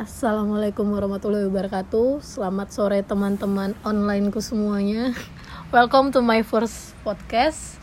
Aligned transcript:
Assalamualaikum 0.00 0.96
warahmatullahi 0.96 1.44
wabarakatuh. 1.52 2.24
Selamat 2.24 2.72
sore 2.72 3.04
teman-teman 3.04 3.76
onlineku 3.84 4.40
semuanya. 4.40 5.12
Welcome 5.76 6.08
to 6.16 6.24
my 6.24 6.40
first 6.40 6.96
podcast. 7.04 7.76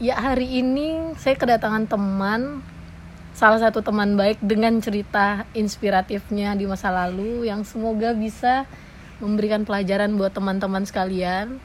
Ya 0.00 0.16
hari 0.16 0.48
ini 0.64 1.12
saya 1.20 1.36
kedatangan 1.36 1.92
teman, 1.92 2.64
salah 3.36 3.60
satu 3.60 3.84
teman 3.84 4.16
baik 4.16 4.40
dengan 4.40 4.80
cerita 4.80 5.44
inspiratifnya 5.52 6.56
di 6.56 6.64
masa 6.64 6.88
lalu 6.88 7.44
yang 7.44 7.68
semoga 7.68 8.16
bisa 8.16 8.64
memberikan 9.20 9.68
pelajaran 9.68 10.16
buat 10.16 10.32
teman-teman 10.32 10.88
sekalian. 10.88 11.60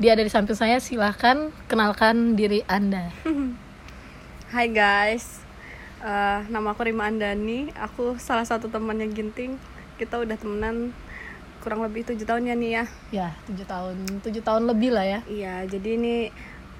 Dia 0.00 0.16
ada 0.16 0.24
di 0.24 0.32
samping 0.32 0.56
saya, 0.56 0.80
silahkan 0.80 1.52
kenalkan 1.68 2.32
diri 2.32 2.64
Anda. 2.64 3.12
Hai 4.56 4.72
guys, 4.72 5.44
Eh, 6.06 6.40
nama 6.54 6.70
aku 6.70 6.86
Rima 6.86 7.10
Andani. 7.10 7.74
Aku 7.74 8.14
salah 8.22 8.46
satu 8.46 8.70
temannya 8.70 9.10
Ginting. 9.10 9.58
Kita 9.98 10.22
udah 10.22 10.38
temenan 10.38 10.94
kurang 11.66 11.82
lebih 11.82 12.06
tujuh 12.06 12.22
tahun 12.22 12.46
ya 12.46 12.54
nih 12.54 12.70
ya. 12.70 12.84
Ya, 13.10 13.28
tujuh 13.50 13.66
tahun, 13.66 14.22
tujuh 14.22 14.38
tahun 14.46 14.70
lebih 14.70 14.94
lah 14.94 15.02
ya. 15.02 15.20
Iya, 15.26 15.66
jadi 15.66 15.98
ini 15.98 16.30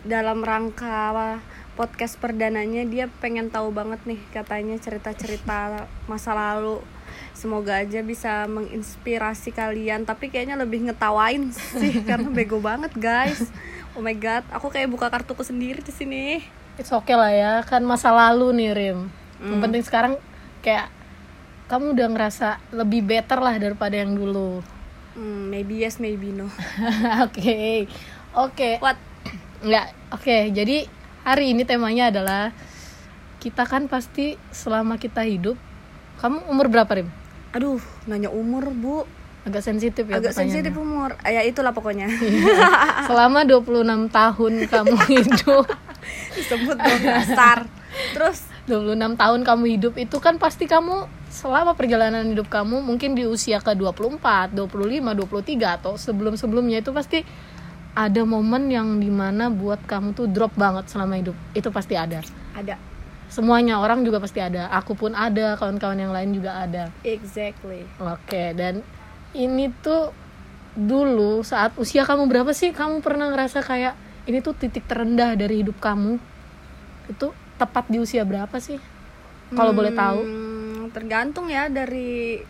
dalam 0.07 0.47
rangka 0.47 1.43
podcast 1.75 2.23
perdananya 2.23 2.87
dia 2.87 3.11
pengen 3.19 3.51
tahu 3.51 3.75
banget 3.75 3.99
nih 4.07 4.23
katanya 4.31 4.79
cerita-cerita 4.79 5.91
masa 6.07 6.31
lalu. 6.31 6.79
Semoga 7.35 7.83
aja 7.83 8.07
bisa 8.07 8.47
menginspirasi 8.47 9.51
kalian, 9.51 10.07
tapi 10.07 10.31
kayaknya 10.31 10.55
lebih 10.55 10.87
ngetawain 10.87 11.51
sih 11.51 11.99
karena 12.09 12.31
bego 12.31 12.63
banget 12.63 12.95
guys. 12.95 13.51
Oh 13.99 14.07
my 14.07 14.15
god, 14.15 14.47
aku 14.55 14.71
kayak 14.71 14.87
buka 14.87 15.11
kartuku 15.11 15.43
sendiri 15.43 15.83
di 15.83 15.91
sini. 15.91 16.47
It's 16.77 16.93
okay 16.93 17.17
lah 17.17 17.33
ya, 17.33 17.53
kan 17.65 17.81
masa 17.83 18.13
lalu 18.13 18.53
nih 18.53 18.71
Rim. 18.77 18.99
Yang 19.41 19.61
penting 19.61 19.83
sekarang 19.85 20.13
kayak 20.61 20.93
kamu 21.67 21.97
udah 21.97 22.09
ngerasa 22.13 22.49
lebih 22.73 23.01
better 23.03 23.41
lah 23.41 23.57
daripada 23.57 23.97
yang 23.97 24.13
dulu. 24.13 24.61
Hmm, 25.17 25.49
maybe 25.49 25.81
yes, 25.81 25.97
maybe 25.97 26.29
no. 26.29 26.53
Oke, 27.25 27.89
oke. 28.37 28.71
What? 28.85 29.01
Nggak, 29.65 29.87
oke. 30.13 30.37
Jadi 30.53 30.85
hari 31.25 31.57
ini 31.57 31.65
temanya 31.65 32.13
adalah 32.13 32.53
kita 33.41 33.65
kan 33.65 33.89
pasti 33.89 34.37
selama 34.53 35.01
kita 35.01 35.25
hidup, 35.25 35.57
kamu 36.21 36.45
umur 36.47 36.69
berapa 36.69 36.93
Rim? 36.93 37.09
Aduh, 37.57 37.81
nanya 38.05 38.29
umur 38.29 38.69
bu 38.69 39.09
Agak 39.47 39.63
sensitif 39.63 40.05
ya 40.05 40.19
Agak 40.19 40.35
sensitif 40.35 40.75
umur 40.75 41.15
Ah, 41.23 41.31
Ya 41.31 41.47
itulah 41.47 41.71
pokoknya 41.71 42.11
Selama 43.09 43.47
26 43.47 44.11
tahun 44.11 44.53
kamu 44.67 44.95
hidup, 45.15 45.65
Disebut 46.37 46.77
dong 46.77 47.03
dasar 47.03 47.67
Terus? 48.13 48.39
26 48.67 49.15
tahun 49.15 49.41
kamu 49.47 49.65
hidup 49.79 49.95
itu 49.95 50.19
kan 50.19 50.43
pasti 50.43 50.67
kamu 50.67 51.07
selama 51.31 51.79
perjalanan 51.79 52.27
hidup 52.27 52.51
kamu 52.51 52.83
mungkin 52.83 53.15
di 53.15 53.23
usia 53.23 53.63
ke 53.63 53.73
24, 53.79 54.19
25, 54.53 54.59
23 54.59 55.77
atau 55.79 55.93
sebelum-sebelumnya 55.95 56.83
itu 56.83 56.91
pasti 56.91 57.23
ada 57.97 58.23
momen 58.27 58.69
yang 58.69 58.99
di 58.99 59.09
mana 59.09 59.49
buat 59.49 59.81
kamu 59.87 60.19
tuh 60.19 60.27
drop 60.29 60.53
banget 60.59 60.91
selama 60.91 61.15
hidup. 61.17 61.37
Itu 61.55 61.71
pasti 61.71 61.95
ada. 61.95 62.21
Ada. 62.59 62.77
Semuanya 63.31 63.79
orang 63.79 64.03
juga 64.03 64.19
pasti 64.19 64.43
ada. 64.43 64.67
Aku 64.75 64.99
pun 64.99 65.15
ada 65.15 65.55
kawan-kawan 65.55 65.99
yang 66.03 66.13
lain 66.13 66.35
juga 66.35 66.67
ada. 66.67 66.91
Exactly. 67.07 67.87
Oke 68.03 68.51
dan 68.53 68.83
ini 69.31 69.71
tuh 69.81 70.11
dulu 70.77 71.41
saat 71.41 71.73
usia 71.81 72.05
kamu 72.05 72.29
berapa 72.29 72.53
sih 72.53 72.75
kamu 72.75 73.01
pernah 73.01 73.33
ngerasa 73.33 73.65
kayak 73.65 74.06
ini 74.27 74.39
tuh 74.39 74.53
titik 74.53 74.85
terendah 74.85 75.35
dari 75.35 75.63
hidup 75.63 75.79
kamu. 75.79 76.19
Itu 77.07 77.31
tepat 77.57 77.87
di 77.87 77.97
usia 77.97 78.23
berapa 78.23 78.59
sih? 78.59 78.79
Kalau 79.49 79.71
boleh 79.71 79.91
tahu. 79.93 80.21
Hmm, 80.21 80.83
Tergantung 80.91 81.47
ya 81.47 81.67
dari 81.67 82.43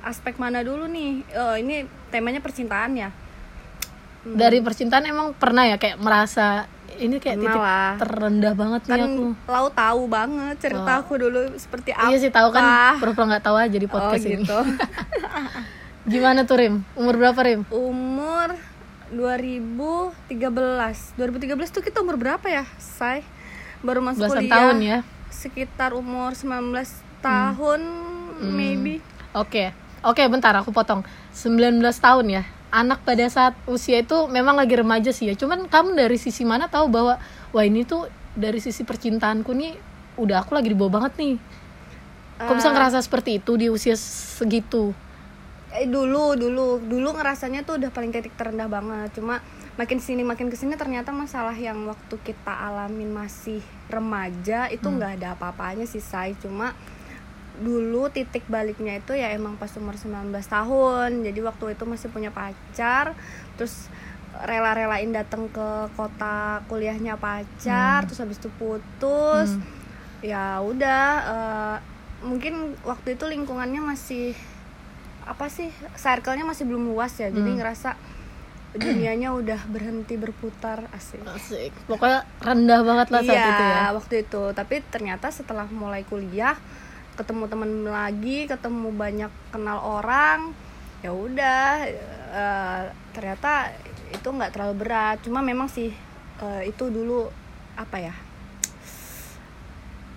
Aspek 0.00 0.36
mana 0.36 0.60
dulu 0.60 0.84
nih. 0.84 1.22
Oh 1.34 1.54
ini 1.54 1.82
temanya 2.08 2.40
percintaan 2.40 2.92
ya. 2.94 3.10
Dari 4.20 4.58
percintaan 4.58 5.04
emang 5.04 5.32
pernah 5.32 5.64
ya 5.64 5.76
kayak 5.76 5.96
merasa 5.96 6.66
ini 6.96 7.16
kayak 7.16 7.38
Pernah 7.38 7.46
titik 7.46 7.62
lah. 7.62 7.92
terendah 7.96 8.52
banget 8.52 8.80
nih 8.82 8.92
Kan 8.92 9.00
aku. 9.06 9.24
Lau 9.46 9.66
tahu 9.70 10.02
banget 10.06 10.56
cerita 10.58 10.92
aku 10.98 11.12
dulu 11.16 11.40
seperti 11.54 11.90
apa 11.92 12.08
iya 12.08 12.18
sih 12.18 12.28
tahu 12.28 12.48
kan 12.50 12.64
pura-pura 12.98 13.24
nggak 13.30 13.44
tahu 13.46 13.56
aja 13.56 13.72
di 13.72 13.86
Oh 13.86 13.90
podcast 13.90 14.24
ini. 14.24 14.42
gitu. 14.42 14.58
Gimana 16.12 16.44
tuh 16.44 16.56
Rim? 16.58 16.74
Umur 16.92 17.14
berapa 17.16 17.40
Rim? 17.40 17.60
Umur 17.70 18.56
2013 19.12 20.30
2013 21.18 21.74
tuh 21.74 21.82
kita 21.82 22.00
umur 22.02 22.16
berapa 22.16 22.46
ya 22.46 22.64
Say? 22.78 23.26
Baru 23.82 24.04
masuk 24.04 24.28
belasan 24.28 24.44
kuliah 24.46 24.52
tahun 24.54 24.76
ya 24.80 24.98
sekitar 25.30 25.94
umur 25.94 26.34
19 26.34 26.74
tahun 27.22 27.80
Hmm. 28.40 28.56
maybe 28.56 29.04
Oke, 29.30 29.70
oke 30.02 30.26
bentar 30.26 30.50
aku 30.58 30.74
potong. 30.74 31.06
19 31.30 31.78
tahun 32.02 32.26
ya. 32.26 32.42
Anak 32.74 33.06
pada 33.06 33.22
saat 33.30 33.54
usia 33.70 34.02
itu 34.02 34.26
memang 34.26 34.58
lagi 34.58 34.74
remaja 34.74 35.14
sih 35.14 35.30
ya. 35.30 35.38
Cuman 35.38 35.70
kamu 35.70 35.94
dari 35.94 36.18
sisi 36.18 36.42
mana 36.42 36.66
tahu 36.66 36.90
bahwa 36.90 37.14
wah 37.54 37.62
ini 37.62 37.86
tuh 37.86 38.10
dari 38.34 38.58
sisi 38.58 38.82
percintaanku 38.82 39.54
nih 39.54 39.78
udah 40.18 40.42
aku 40.42 40.58
lagi 40.58 40.74
di 40.74 40.74
bawah 40.74 40.98
banget 40.98 41.14
nih. 41.14 41.34
Kok 42.42 42.54
bisa 42.58 42.74
ngerasa 42.74 42.98
seperti 43.06 43.38
itu 43.38 43.54
di 43.54 43.70
usia 43.70 43.94
segitu? 43.94 44.90
Eh 45.74 45.86
dulu 45.86 46.34
dulu. 46.34 46.82
Dulu 46.82 47.08
ngerasanya 47.14 47.62
tuh 47.62 47.78
udah 47.78 47.90
paling 47.94 48.10
titik 48.10 48.34
terendah 48.34 48.66
banget. 48.66 49.14
Cuma 49.14 49.38
makin 49.78 50.02
sini 50.02 50.26
makin 50.26 50.50
ke 50.50 50.56
sini 50.58 50.74
ternyata 50.76 51.14
masalah 51.14 51.54
yang 51.54 51.88
waktu 51.88 52.14
kita 52.20 52.52
alamin 52.52 53.14
masih 53.14 53.62
remaja 53.88 54.68
itu 54.68 54.84
nggak 54.84 55.22
ada 55.22 55.38
apa-apanya 55.38 55.88
sih 55.88 56.04
say 56.04 56.36
cuma 56.36 56.76
dulu 57.60 58.12
titik 58.12 58.44
baliknya 58.44 59.00
itu 59.00 59.16
ya 59.16 59.32
emang 59.32 59.56
pas 59.56 59.70
umur 59.76 59.94
19 59.94 60.32
tahun. 60.32 61.10
Jadi 61.22 61.40
waktu 61.44 61.64
itu 61.76 61.84
masih 61.86 62.08
punya 62.10 62.34
pacar 62.34 63.14
terus 63.54 63.88
rela-relain 64.30 65.10
datang 65.10 65.50
ke 65.50 65.90
kota 65.98 66.64
kuliahnya 66.70 67.20
pacar 67.20 68.08
terus 68.08 68.20
habis 68.20 68.40
itu 68.40 68.50
putus. 68.58 69.54
Ya 70.20 70.60
udah 70.60 71.04
eh, 71.24 71.76
mungkin 72.24 72.76
waktu 72.84 73.16
itu 73.16 73.24
lingkungannya 73.28 73.80
masih 73.80 74.36
apa 75.30 75.46
sih 75.46 75.70
circle-nya 75.94 76.42
masih 76.42 76.66
belum 76.66 76.90
luas 76.90 77.14
ya 77.14 77.30
jadi 77.30 77.50
ngerasa 77.54 77.94
dunianya 78.74 79.34
udah 79.34 79.60
berhenti 79.66 80.14
berputar 80.14 80.86
asik 80.94 81.22
Asik. 81.26 81.74
Pokoknya 81.90 82.22
rendah 82.38 82.80
banget 82.86 83.08
lah 83.10 83.22
saat 83.26 83.34
iya 83.34 83.50
itu 83.50 83.64
ya. 83.66 83.86
waktu 83.94 84.14
itu 84.26 84.42
tapi 84.54 84.74
ternyata 84.90 85.26
setelah 85.30 85.66
mulai 85.70 86.06
kuliah 86.06 86.54
ketemu 87.18 87.50
temen 87.50 87.70
lagi 87.86 88.46
ketemu 88.46 88.88
banyak 88.94 89.32
kenal 89.50 89.78
orang 89.82 90.54
ya 91.02 91.10
udah 91.10 91.66
eh, 92.30 92.82
ternyata 93.10 93.74
itu 94.10 94.28
nggak 94.30 94.52
terlalu 94.54 94.74
berat 94.86 95.18
cuma 95.22 95.42
memang 95.42 95.66
sih 95.66 95.90
eh, 96.42 96.62
itu 96.70 96.84
dulu 96.90 97.26
apa 97.74 97.96
ya 97.98 98.14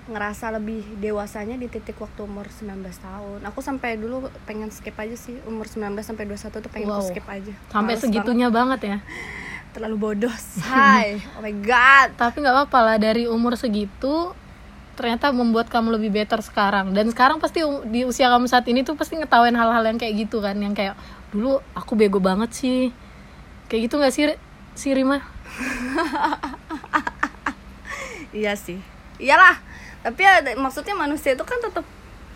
ngerasa 0.04 0.52
lebih 0.52 0.84
dewasanya 1.00 1.56
di 1.56 1.72
titik 1.72 1.96
waktu 1.96 2.28
umur 2.28 2.52
19 2.52 2.84
tahun. 3.00 3.40
Aku 3.48 3.64
sampai 3.64 3.96
dulu 3.96 4.28
pengen 4.44 4.68
skip 4.68 4.96
aja 5.00 5.16
sih 5.16 5.40
umur 5.48 5.66
19 5.66 5.96
sampai 6.04 6.28
21 6.28 6.60
tuh 6.60 6.72
pengen 6.72 6.88
Wow. 6.92 7.00
aku 7.00 7.16
skip 7.16 7.28
aja. 7.28 7.54
Sampai 7.72 7.96
Males 7.96 8.04
segitunya 8.04 8.48
banget 8.52 8.80
ya. 8.84 8.98
banget. 9.00 9.42
terlalu 9.74 9.98
bodoh. 9.98 10.36
Hai. 10.62 11.18
oh 11.36 11.42
my 11.42 11.56
god. 11.66 12.14
Tapi 12.14 12.46
nggak 12.46 12.54
apa-apa 12.54 12.80
lah 12.84 12.98
dari 13.02 13.26
umur 13.26 13.58
segitu 13.58 14.36
ternyata 14.94 15.34
membuat 15.34 15.74
kamu 15.74 15.98
lebih 15.98 16.14
better 16.14 16.38
sekarang 16.46 16.94
dan 16.94 17.10
sekarang 17.10 17.42
pasti 17.42 17.66
di 17.90 18.06
usia 18.06 18.30
kamu 18.30 18.46
saat 18.46 18.70
ini 18.70 18.86
tuh 18.86 18.94
pasti 18.94 19.18
ngetawain 19.18 19.58
hal-hal 19.58 19.82
yang 19.90 19.98
kayak 19.98 20.30
gitu 20.30 20.38
kan 20.38 20.54
yang 20.62 20.78
kayak 20.78 20.94
dulu 21.34 21.58
aku 21.74 21.98
bego 21.98 22.22
banget 22.22 22.54
sih 22.54 22.94
kayak 23.74 23.90
gitu 23.90 23.98
nggak 23.98 24.14
sih 24.14 24.38
si 24.78 24.94
Rima 24.94 25.18
Iya 28.34 28.58
sih. 28.58 28.82
Iyalah. 29.22 29.73
Tapi 30.04 30.22
ada 30.22 30.52
maksudnya 30.54 30.94
manusia 30.94 31.32
itu 31.32 31.42
kan 31.42 31.58
tetap 31.58 31.88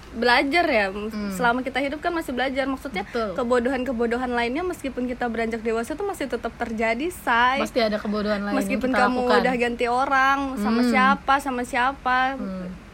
belajar 0.10 0.66
ya. 0.66 0.88
Selama 1.30 1.62
kita 1.62 1.78
hidup 1.78 2.00
kan 2.00 2.10
masih 2.10 2.32
belajar. 2.32 2.66
Maksudnya 2.66 3.04
Hmm. 3.06 3.36
Kebodohan-kebodohan 3.36 4.32
lainnya 4.32 4.64
meskipun 4.64 5.06
kita 5.06 5.28
beranjak 5.28 5.62
dewasa 5.62 5.94
tuh 5.94 6.04
masih 6.04 6.26
tetap 6.26 6.50
terjadi, 6.56 7.12
say. 7.12 7.60
pasti 7.60 7.78
ada 7.80 7.98
kebodohan 7.98 8.42
lain 8.42 8.56
meskipun 8.56 8.90
kamu 8.90 9.20
lakukan. 9.22 9.40
udah 9.42 9.54
ganti 9.56 9.86
orang 9.86 10.40
sama 10.58 10.82
Hmm. 10.82 10.90
siapa 10.90 11.34
sama 11.38 11.62
siapa 11.62 12.18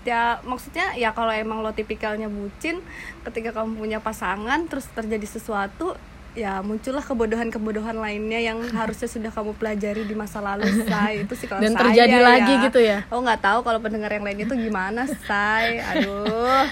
ya 0.04 0.44
maksudnya 0.44 0.92
ya 0.94 1.12
kalau 1.12 1.32
emang 1.32 1.64
lo 1.64 1.72
tipikalnya 1.72 2.28
bucin 2.28 2.84
ketika 3.24 3.56
kamu 3.56 3.80
punya 3.80 4.00
pasangan 4.00 4.68
terus 4.68 4.84
terjadi 4.90 5.24
sesuatu 5.24 5.96
ya 6.34 6.60
muncullah 6.60 7.02
kebodohan-kebodohan 7.02 7.94
lainnya 7.94 8.42
yang 8.42 8.58
harusnya 8.80 9.06
sudah 9.06 9.30
kamu 9.30 9.54
pelajari 9.54 10.04
di 10.04 10.14
masa 10.14 10.42
lalu 10.42 10.66
say. 10.84 11.22
Itu 11.22 11.34
sih 11.34 11.46
kalau 11.46 11.62
Dan 11.62 11.74
saya 11.74 11.86
terjadi 11.86 12.18
lagi 12.20 12.54
gitu 12.66 12.80
ya? 12.80 13.06
oh 13.08 13.22
nggak 13.22 13.40
tahu 13.40 13.60
kalau 13.62 13.78
pendengar 13.78 14.10
yang 14.10 14.26
lain 14.26 14.42
itu 14.42 14.54
gimana 14.54 15.06
say. 15.24 15.78
Aduh. 15.94 16.66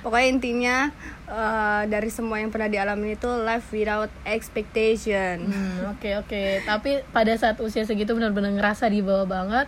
Pokoknya 0.00 0.28
intinya 0.28 0.76
eh, 1.24 1.82
dari 1.86 2.08
semua 2.08 2.36
yang 2.36 2.48
pernah 2.48 2.68
dialami 2.68 3.14
itu 3.14 3.24
life 3.40 3.68
without 3.70 4.12
expectation. 4.24 5.48
Hmm, 5.48 5.92
oke 5.92 6.10
oke. 6.20 6.42
Tapi 6.62 6.90
pada 7.08 7.32
saat 7.34 7.56
usia 7.58 7.84
segitu 7.84 8.12
benar-benar 8.12 8.52
ngerasa 8.52 8.84
di 8.86 9.00
bawah 9.00 9.24
banget. 9.24 9.66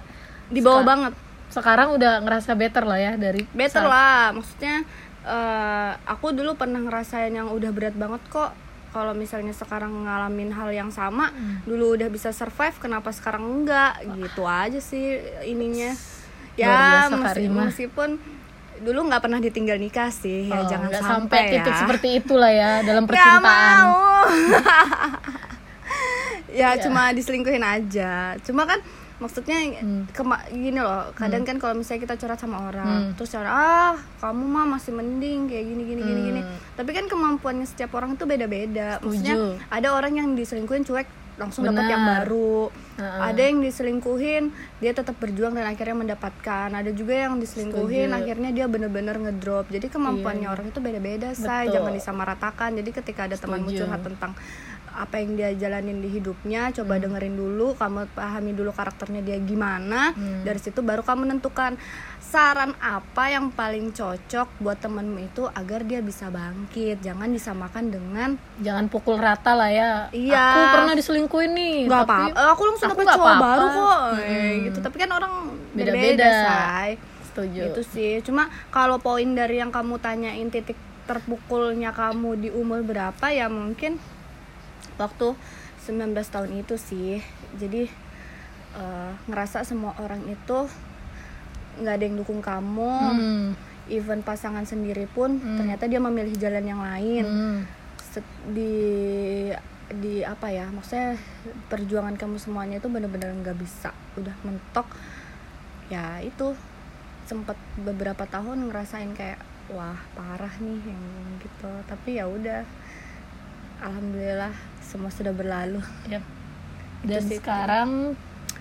Di 0.49 0.61
bawah 0.61 0.85
banget. 0.85 1.13
sekarang 1.47 1.95
udah 1.95 2.21
ngerasa 2.21 2.53
better 2.53 2.85
lah 2.85 2.99
ya 2.99 3.13
dari 3.17 3.49
better 3.51 3.81
saat- 3.81 3.89
lah. 3.89 4.25
Maksudnya 4.33 4.85
eh, 5.25 5.91
aku 6.05 6.33
dulu 6.33 6.53
pernah 6.53 6.81
ngerasain 6.81 7.33
yang 7.33 7.49
udah 7.49 7.71
berat 7.71 7.97
banget 7.97 8.21
kok 8.29 8.53
kalau 8.97 9.13
misalnya 9.13 9.53
sekarang 9.53 9.93
ngalamin 10.03 10.49
hal 10.51 10.73
yang 10.73 10.89
sama 10.89 11.29
Hmm. 11.29 11.61
dulu 11.63 11.93
udah 11.93 12.09
bisa 12.09 12.33
survive 12.33 12.73
kenapa 12.77 13.13
sekarang 13.13 13.45
enggak? 13.45 14.01
Gitu 14.11 14.41
aja 14.43 14.81
sih 14.81 15.05
ininya. 15.45 15.93
Ya 16.57 17.05
meskipun 17.69 18.17
dulu 18.79 18.99
nggak 19.05 19.21
pernah 19.21 19.37
ditinggal 19.39 19.77
nikah 19.77 20.09
sih 20.09 20.49
ya 20.49 20.53
Oh, 20.55 20.65
jangan 20.67 20.89
nggak 20.89 21.01
sampai, 21.03 21.41
ya 21.43 21.53
titik 21.55 21.75
seperti 21.79 22.09
itulah 22.15 22.49
ya 22.51 22.81
dalam 22.81 23.05
percintaan. 23.05 23.41
mau. 23.85 23.93
ya 26.61 26.77
cuma 26.79 27.13
diselingkuhin 27.13 27.61
aja. 27.61 28.37
Cuma 28.41 28.65
kan 28.65 28.81
maksudnya 29.17 29.57
Hmm. 29.77 30.05
kema- 30.11 30.45
gini 30.47 30.77
loh 30.77 31.09
kadang 31.13 31.43
kan 31.43 31.57
kalau 31.57 31.73
misalnya 31.75 32.05
kita 32.05 32.15
curhat 32.17 32.37
sama 32.37 32.69
orang 32.69 32.85
Hmm. 33.03 33.13
terus 33.15 33.33
orang 33.33 33.49
ah 33.49 33.95
kamu 34.21 34.45
mah 34.45 34.67
masih 34.71 34.93
mending 34.93 35.47
kayak 35.47 35.65
gini 35.67 35.83
gini 35.87 36.03
gini 36.03 36.21
gini 36.23 36.41
Hmm. 36.41 36.57
tapi 36.75 36.91
kan 36.93 37.05
kemampuannya 37.07 37.65
setiap 37.65 37.91
orang 37.93 38.13
itu 38.13 38.25
beda 38.25 38.47
beda 38.47 38.89
maksudnya 39.01 39.37
ada 39.67 39.89
orang 39.91 40.13
yang 40.15 40.29
diselingkuhin 40.31 40.85
cuek 40.85 41.09
langsung 41.37 41.65
dapat 41.65 41.85
yang 41.87 42.01
baru 42.01 42.73
Heeh. 42.97 43.21
ada 43.23 43.43
yang 43.43 43.61
diselingkuhin 43.61 44.45
dia 44.79 44.93
tetap 44.93 45.17
berjuang 45.17 45.53
dan 45.53 45.65
akhirnya 45.67 45.93
mendapatkan 45.95 46.69
ada 46.71 46.89
juga 46.91 47.13
yang 47.19 47.37
diselingkuhin 47.37 48.09
Setuju. 48.09 48.19
akhirnya 48.19 48.51
dia 48.53 48.65
bener-bener 48.67 49.17
ngedrop 49.19 49.69
jadi 49.69 49.85
kemampuannya 49.87 50.49
orang 50.49 50.67
itu 50.67 50.81
beda-beda 50.81 51.33
say 51.33 51.69
Betul. 51.69 51.73
jangan 51.75 51.93
disamaratakan 51.95 52.69
jadi 52.75 52.91
ketika 52.91 53.21
ada 53.25 53.37
temanmu 53.37 53.69
curhat 53.71 54.01
tentang 54.03 54.33
apa 54.97 55.17
yang 55.17 55.37
dia 55.37 55.53
jalanin 55.53 56.01
di 56.01 56.09
hidupnya 56.11 56.73
coba 56.73 56.97
dengerin 56.97 57.33
dulu 57.33 57.73
kamu 57.73 58.09
pahami 58.11 58.51
dulu 58.51 58.73
karakternya 58.73 59.21
dia 59.21 59.37
gimana. 59.39 60.11
Hmm. 60.11 60.43
dari 60.43 60.57
situ 60.57 60.81
baru 60.81 61.01
kamu 61.01 61.29
menentukan 61.29 61.77
saran 62.19 62.75
apa 62.77 63.29
yang 63.29 63.49
paling 63.49 63.93
cocok 63.93 64.49
buat 64.59 64.77
temenmu 64.77 65.21
itu 65.23 65.47
agar 65.49 65.83
dia 65.83 66.01
bisa 66.01 66.27
bangkit. 66.27 66.99
Jangan 66.99 67.29
disamakan 67.29 67.85
dengan 67.87 68.29
jangan 68.59 68.89
pukul 68.89 69.15
rata 69.17 69.53
lah 69.53 69.69
ya. 69.69 69.93
Iya. 70.11 70.47
aku 70.49 70.63
pernah 70.73 70.95
diselingkuhin 70.95 71.53
nih 71.53 71.77
nggak 71.87 72.05
Eh, 72.33 72.49
aku 72.49 72.63
langsung 72.65 72.89
aku 72.89 73.01
dapet 73.01 73.15
cowok 73.15 73.35
baru 73.37 73.67
kok. 73.69 73.99
Eh, 74.19 74.27
Hmm. 74.27 74.55
gitu. 74.67 74.79
Tapi 74.81 74.97
kan 74.97 75.11
orang 75.13 75.33
Beda-beda. 75.71 75.93
beda-beda 75.93 76.29
say. 76.43 76.91
Setuju. 77.31 77.61
Gitu 77.69 77.83
sih. 77.85 78.13
Cuma 78.25 78.49
kalau 78.73 78.97
poin 78.97 79.29
dari 79.31 79.61
yang 79.61 79.69
kamu 79.69 80.01
tanyain 80.01 80.49
titik 80.49 80.75
terpukulnya 81.07 81.95
kamu 81.95 82.31
di 82.37 82.49
umur 82.51 82.83
berapa 82.83 83.31
ya 83.31 83.47
mungkin 83.47 83.95
waktu 84.97 85.37
19 85.87 86.13
tahun 86.17 86.51
itu 86.61 86.75
sih. 86.81 87.23
Jadi 87.57 87.87
eh, 88.77 89.13
ngerasa 89.31 89.63
semua 89.63 89.95
orang 90.03 90.25
itu 90.27 90.59
nggak 91.77 91.95
ada 91.95 92.05
yang 92.05 92.17
dukung 92.21 92.41
kamu. 92.41 92.93
Hmm. 92.93 93.51
even 93.87 94.19
pasangan 94.19 94.67
sendiri 94.67 95.07
pun 95.07 95.39
ternyata 95.39 95.87
dia 95.87 96.03
memilih 96.03 96.35
jalan 96.35 96.67
yang 96.67 96.83
lain. 96.83 97.23
Hmm. 97.23 97.61
Di 98.51 98.75
di 99.87 100.27
apa 100.27 100.51
ya 100.51 100.67
maksudnya 100.75 101.15
perjuangan 101.71 102.19
kamu 102.19 102.43
semuanya 102.43 102.83
itu 102.83 102.91
bener-bener 102.91 103.31
nggak 103.31 103.55
bisa. 103.63 103.95
Udah 104.19 104.35
mentok. 104.43 104.91
Ya 105.87 106.19
itu 106.19 106.59
sempet 107.31 107.55
beberapa 107.79 108.27
tahun 108.27 108.67
ngerasain 108.67 109.15
kayak 109.15 109.39
wah 109.71 109.99
parah 110.19 110.55
nih 110.59 110.83
yang 110.83 111.03
gitu. 111.39 111.71
Tapi 111.87 112.19
ya 112.19 112.27
udah 112.27 112.67
alhamdulillah 113.79 114.53
semua 114.81 115.11
sudah 115.11 115.33
berlalu. 115.33 115.81
Yap. 116.07 116.23
dan 116.99 117.23
sih. 117.23 117.39
sekarang? 117.39 117.91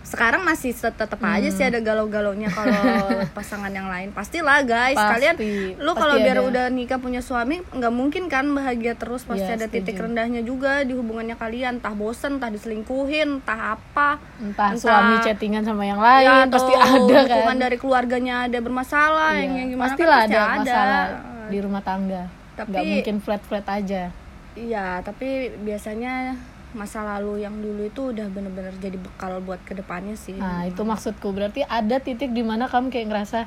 Sekarang 0.06 0.46
masih 0.46 0.70
tetap 0.72 1.18
aja 1.18 1.42
Hmm. 1.42 1.50
sih 1.52 1.66
ada 1.66 1.80
galau-galaunya 1.80 2.46
kalau 2.48 2.78
pasangan 3.38 3.68
yang 3.68 3.90
lain. 3.90 4.14
Pastilah 4.14 4.62
guys. 4.62 4.94
Pasti, 4.94 5.10
kalian 5.18 5.36
lu 5.80 5.92
kalau 5.94 6.16
biar 6.16 6.38
ada. 6.38 6.46
udah 6.46 6.66
nikah 6.70 7.00
punya 7.00 7.20
suami 7.20 7.66
nggak 7.66 7.90
mungkin 7.90 8.30
kan 8.30 8.46
bahagia 8.48 8.94
terus. 8.94 9.26
Pasti 9.26 9.42
Iya, 9.44 9.58
ada 9.58 9.66
titik 9.66 9.98
setuju. 9.98 10.06
rendahnya 10.06 10.42
juga 10.42 10.86
di 10.86 10.94
hubungannya 10.94 11.34
kalian. 11.34 11.82
Entah 11.82 11.90
bosen 11.92 12.38
entah 12.38 12.54
diselingkuhin 12.54 13.42
entah 13.42 13.74
apa. 13.74 14.22
Entah, 14.38 14.78
Entah- 14.78 14.78
suami 14.78 15.16
chattingan 15.20 15.66
sama 15.66 15.82
yang 15.84 15.98
lain 15.98 16.22
ya, 16.24 16.46
pasti 16.46 16.74
ada 16.76 16.86
kan. 16.86 17.26
dukungan 17.26 17.58
dari 17.58 17.78
keluarganya 17.80 18.36
ada 18.46 18.58
bermasalah 18.60 19.32
Iya, 19.34 19.42
yang, 19.42 19.52
yang 19.56 19.68
gimana 19.72 19.82
kan 19.82 19.90
pastilah 19.90 20.20
pasti 20.20 20.30
ada 20.30 20.42
masalah 20.54 21.04
di 21.48 21.58
rumah 21.58 21.82
tangga. 21.82 22.24
Tapi- 22.54 22.70
nggak 22.70 22.84
mungkin 22.86 23.16
flat 23.20 23.42
flat 23.42 23.66
aja 23.66 24.14
Iya, 24.56 25.04
tapi 25.04 25.52
biasanya 25.62 26.36
masa 26.76 27.08
lalu 27.08 27.44
yang 27.44 27.56
dulu 27.60 27.88
itu 27.88 28.12
udah 28.12 28.28
bener-bener 28.28 28.76
jadi 28.84 29.00
bekal 29.00 29.40
buat 29.40 29.64
ke 29.64 29.72
depannya 29.72 30.12
sih. 30.20 30.36
nah 30.36 30.68
itu 30.68 30.84
maksudku 30.84 31.32
berarti 31.32 31.64
ada 31.64 32.04
titik 32.04 32.36
di 32.36 32.44
mana 32.44 32.68
kamu 32.68 32.92
kayak 32.92 33.08
ngerasa 33.08 33.40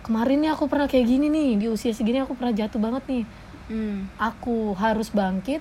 kemarin 0.00 0.40
nih 0.40 0.56
aku 0.56 0.72
pernah 0.72 0.88
kayak 0.88 1.04
gini 1.04 1.28
nih 1.28 1.60
di 1.60 1.66
usia 1.68 1.92
segini 1.92 2.24
aku 2.24 2.32
pernah 2.32 2.56
jatuh 2.56 2.80
banget 2.80 3.04
nih 3.08 3.24
Hmm. 3.68 4.08
aku 4.16 4.72
harus 4.80 5.12
bangkit 5.12 5.60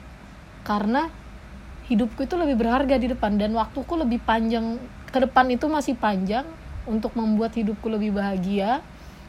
karena 0.64 1.12
hidupku 1.92 2.24
itu 2.24 2.40
lebih 2.40 2.56
berharga 2.56 2.96
di 2.96 3.12
depan 3.12 3.36
dan 3.36 3.52
waktuku 3.52 4.00
lebih 4.00 4.24
panjang 4.24 4.80
ke 5.12 5.20
depan 5.20 5.52
itu 5.52 5.68
masih 5.68 6.00
panjang 6.00 6.48
untuk 6.88 7.12
membuat 7.20 7.52
hidupku 7.52 7.92
lebih 7.92 8.16
bahagia 8.16 8.80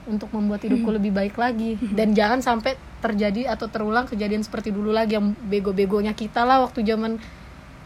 untuk 0.08 0.32
membuat 0.32 0.60
hidupku 0.60 0.88
lebih 0.88 1.12
baik 1.12 1.36
lagi 1.36 1.76
dan 1.90 2.10
jangan 2.10 2.40
sampai 2.40 2.74
terjadi 2.98 3.46
atau 3.48 3.68
terulang 3.68 4.04
kejadian 4.04 4.40
seperti 4.40 4.68
dulu 4.68 4.90
lagi 4.90 5.14
yang 5.14 5.36
bego-begonya 5.38 6.12
kita 6.12 6.42
lah 6.42 6.58
waktu 6.60 6.82
zaman 6.82 7.20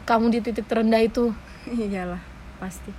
kamu 0.03 0.27
di 0.31 0.39
titik 0.41 0.65
terendah 0.65 0.99
itu 0.99 1.35
Iyalah, 1.65 2.19
pasti. 2.57 2.91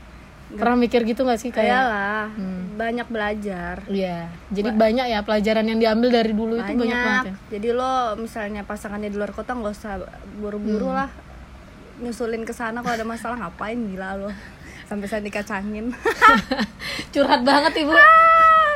pernah 0.53 0.77
mikir 0.77 1.01
gitu 1.01 1.23
gak 1.23 1.35
sih 1.35 1.49
kayak 1.49 1.65
Iyalah, 1.65 2.25
Hmm. 2.29 2.77
banyak 2.77 3.07
belajar. 3.07 3.81
Iya, 3.85 4.29
jadi 4.47 4.69
banyak 4.69 5.05
ya 5.07 5.19
pelajaran 5.19 5.65
yang 5.65 5.79
diambil 5.79 6.13
dari 6.13 6.31
dulu 6.31 6.53
itu 6.55 6.69
banyak 6.69 6.93
banget 6.93 7.25
ya. 7.25 7.33
Jadi 7.49 7.67
lo 7.71 7.93
misalnya 8.15 8.61
pasangannya 8.61 9.09
di 9.09 9.17
luar 9.17 9.31
kota 9.31 9.51
nggak 9.51 9.73
usah 9.73 9.97
buru-buru 10.37 10.87
Hmm. 10.87 10.97
lah 10.99 11.09
nyusulin 11.95 12.41
ke 12.41 12.51
sana 12.51 12.79
kalau 12.79 12.93
ada 12.93 13.03
masalah 13.03 13.37
ngapain 13.39 13.77
gila 13.77 14.15
lo 14.15 14.29
sampai 14.85 15.07
saya 15.07 15.21
dikacangin 15.21 15.89
Curhat 17.13 17.41
banget 17.41 17.73
ibu. 17.79 17.93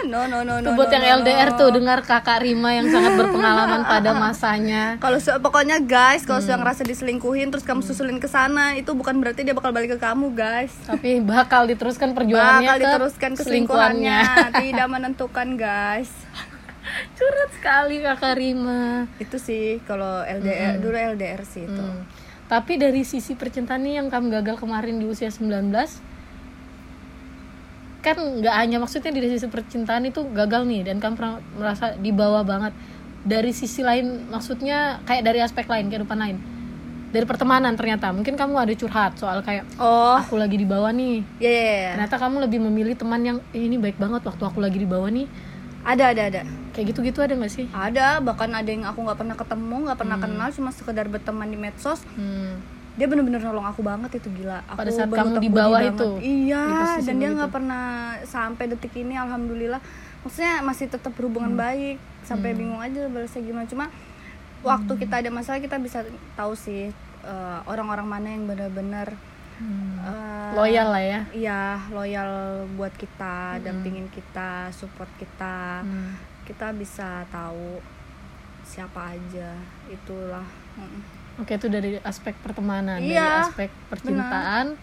No 0.04 0.24
no 0.24 0.42
no 0.42 0.60
no 0.60 0.70
buat 0.72 0.88
no, 0.88 0.94
yang 0.94 1.04
no, 1.04 1.14
LDR 1.22 1.50
no. 1.50 1.58
tuh 1.58 1.70
dengar 1.72 2.00
kakak 2.02 2.40
Rima 2.40 2.70
yang 2.72 2.88
sangat 2.88 3.16
berpengalaman 3.16 3.82
pada 3.92 4.14
masanya. 4.14 4.84
kalau 4.98 5.18
su- 5.18 5.34
pokoknya 5.36 5.80
guys 5.80 6.22
kalau 6.22 6.38
Hmm. 6.38 6.48
sudah 6.48 6.58
ngerasa 6.60 6.82
diselingkuhin 6.84 7.50
terus 7.50 7.64
kamu 7.64 7.82
susulin 7.82 8.18
ke 8.18 8.28
sana 8.28 8.74
itu 8.74 8.92
bukan 8.92 9.18
berarti 9.18 9.42
dia 9.42 9.52
bakal 9.52 9.70
balik 9.70 9.92
ke 9.92 10.00
kamu 10.00 10.32
guys 10.32 10.72
Tapi 10.84 11.20
bakal 11.20 11.66
diteruskan 11.66 12.14
perjuangannya 12.14 12.68
bakal 12.68 12.78
ke 12.78 12.84
diteruskan 12.86 13.32
keselingkuhannya 13.34 14.20
tidak 14.62 14.88
menentukan 14.88 15.48
guys 15.56 16.14
Curhat 17.14 17.52
sekali 17.52 18.00
kakak 18.00 18.36
Rima. 18.36 19.12
itu 19.18 19.36
sih 19.38 19.84
kalau 19.84 20.22
LDR 20.22 20.78
dulu 20.78 20.94
LDR 20.96 21.42
sih 21.44 21.64
itu 21.64 21.76
Hmm. 21.78 22.06
Tapi 22.48 22.76
dari 22.76 23.04
sisi 23.04 23.34
percintaan 23.34 23.82
nih 23.82 23.94
yang 23.96 24.08
kamu 24.08 24.32
gagal 24.34 24.56
kemarin 24.58 24.96
di 24.96 25.06
usia 25.06 25.28
19 25.28 25.68
kan 28.14 28.18
nggak 28.40 28.56
hanya 28.56 28.78
maksudnya 28.80 29.12
di 29.12 29.20
sisi 29.26 29.48
percintaan 29.50 30.08
itu 30.08 30.24
gagal 30.32 30.64
nih 30.64 30.88
dan 30.88 31.02
kamu 31.02 31.14
pernah 31.18 31.36
merasa 31.58 31.96
di 31.98 32.12
bawah 32.16 32.44
banget. 32.48 32.72
Dari 33.28 33.52
sisi 33.52 33.84
lain 33.84 34.32
maksudnya 34.32 35.04
kayak 35.04 35.24
dari 35.26 35.40
aspek 35.44 35.68
lain 35.68 35.92
kehidupan 35.92 36.16
lain. 36.16 36.38
Dari 37.08 37.24
pertemanan 37.24 37.76
ternyata. 37.76 38.12
Mungkin 38.12 38.36
kamu 38.36 38.56
ada 38.56 38.74
curhat 38.76 39.16
soal 39.20 39.40
kayak 39.44 39.68
oh. 39.80 40.20
Aku 40.20 40.36
lagi 40.40 40.56
di 40.60 40.68
bawah 40.68 40.92
nih. 40.92 41.24
Ya 41.40 41.52
ya, 41.52 41.64
ya. 41.64 41.90
ternyata 41.96 42.16
kamu 42.20 42.36
lebih 42.48 42.60
memilih 42.64 42.96
teman 42.96 43.22
yang 43.24 43.38
"Eh, 43.52 43.68
ini 43.68 43.76
baik 43.80 44.00
banget 44.00 44.24
waktu 44.24 44.44
aku 44.44 44.60
lagi 44.60 44.80
di 44.80 44.88
bawah 44.88 45.08
nih. 45.12 45.28
Ada 45.88 46.12
ada 46.12 46.22
ada. 46.28 46.42
Kayak 46.76 46.94
gitu-gitu 46.94 47.20
ada 47.24 47.34
nggak 47.36 47.52
sih? 47.52 47.66
Ada. 47.72 48.20
Bahkan 48.20 48.50
ada 48.52 48.70
yang 48.70 48.84
aku 48.84 49.04
nggak 49.08 49.20
pernah 49.24 49.36
ketemu 49.40 49.76
nggak 49.88 50.00
pernah 50.00 50.18
kenal 50.20 50.48
cuma 50.52 50.70
sekedar 50.76 51.08
berteman 51.08 51.48
di 51.48 51.58
medsos. 51.60 52.04
Hmm. 52.16 52.77
Dia 52.98 53.06
bener-bener 53.06 53.38
nolong 53.40 53.64
aku 53.64 53.86
banget 53.86 54.18
itu 54.18 54.30
gila 54.34 54.66
aku 54.66 54.82
Pada 54.82 54.90
saat 54.92 55.08
kamu 55.08 55.38
di 55.38 55.50
bawah 55.50 55.78
banget. 55.80 55.94
itu, 55.94 56.10
iya 56.20 56.64
di 56.98 57.06
dan 57.06 57.16
dia 57.16 57.30
nggak 57.32 57.54
pernah 57.54 57.86
sampai 58.26 58.66
detik 58.68 58.94
ini 58.96 59.14
alhamdulillah 59.14 59.78
maksudnya 60.22 60.60
masih 60.60 60.90
tetap 60.90 61.14
berhubungan 61.14 61.54
Hmm. 61.54 61.62
baik 61.62 61.98
sampai 62.22 62.52
bingung 62.52 62.82
aja 62.82 63.06
balasnya 63.06 63.40
gimana 63.40 63.64
cuma 63.64 63.86
waktu 64.60 64.92
kita 64.98 65.22
ada 65.22 65.30
masalah 65.30 65.62
kita 65.62 65.78
bisa 65.78 66.02
tahu 66.34 66.58
sih 66.58 66.90
eh, 67.24 67.60
orang-orang 67.64 68.08
mana 68.08 68.28
yang 68.28 68.44
benar-benar 68.44 69.14
Hmm. 69.58 69.98
eh, 70.00 70.50
loyal 70.54 70.88
lah 70.90 71.04
ya 71.04 71.20
iya 71.32 71.62
loyal 71.90 72.30
buat 72.74 72.94
kita 72.94 73.58
dampingin 73.60 74.06
kita 74.08 74.70
support 74.70 75.10
kita 75.16 75.82
Hmm. 75.82 76.18
kita 76.44 76.74
bisa 76.74 77.26
tahu 77.28 77.78
siapa 78.64 79.14
aja 79.14 79.56
itulah. 79.88 80.44
Oke 81.38 81.54
itu 81.54 81.68
dari 81.68 82.02
aspek 82.02 82.34
pertemanan, 82.42 82.98
dari 82.98 83.14
Iya, 83.14 83.46
aspek 83.46 83.70
percintaan 83.88 84.74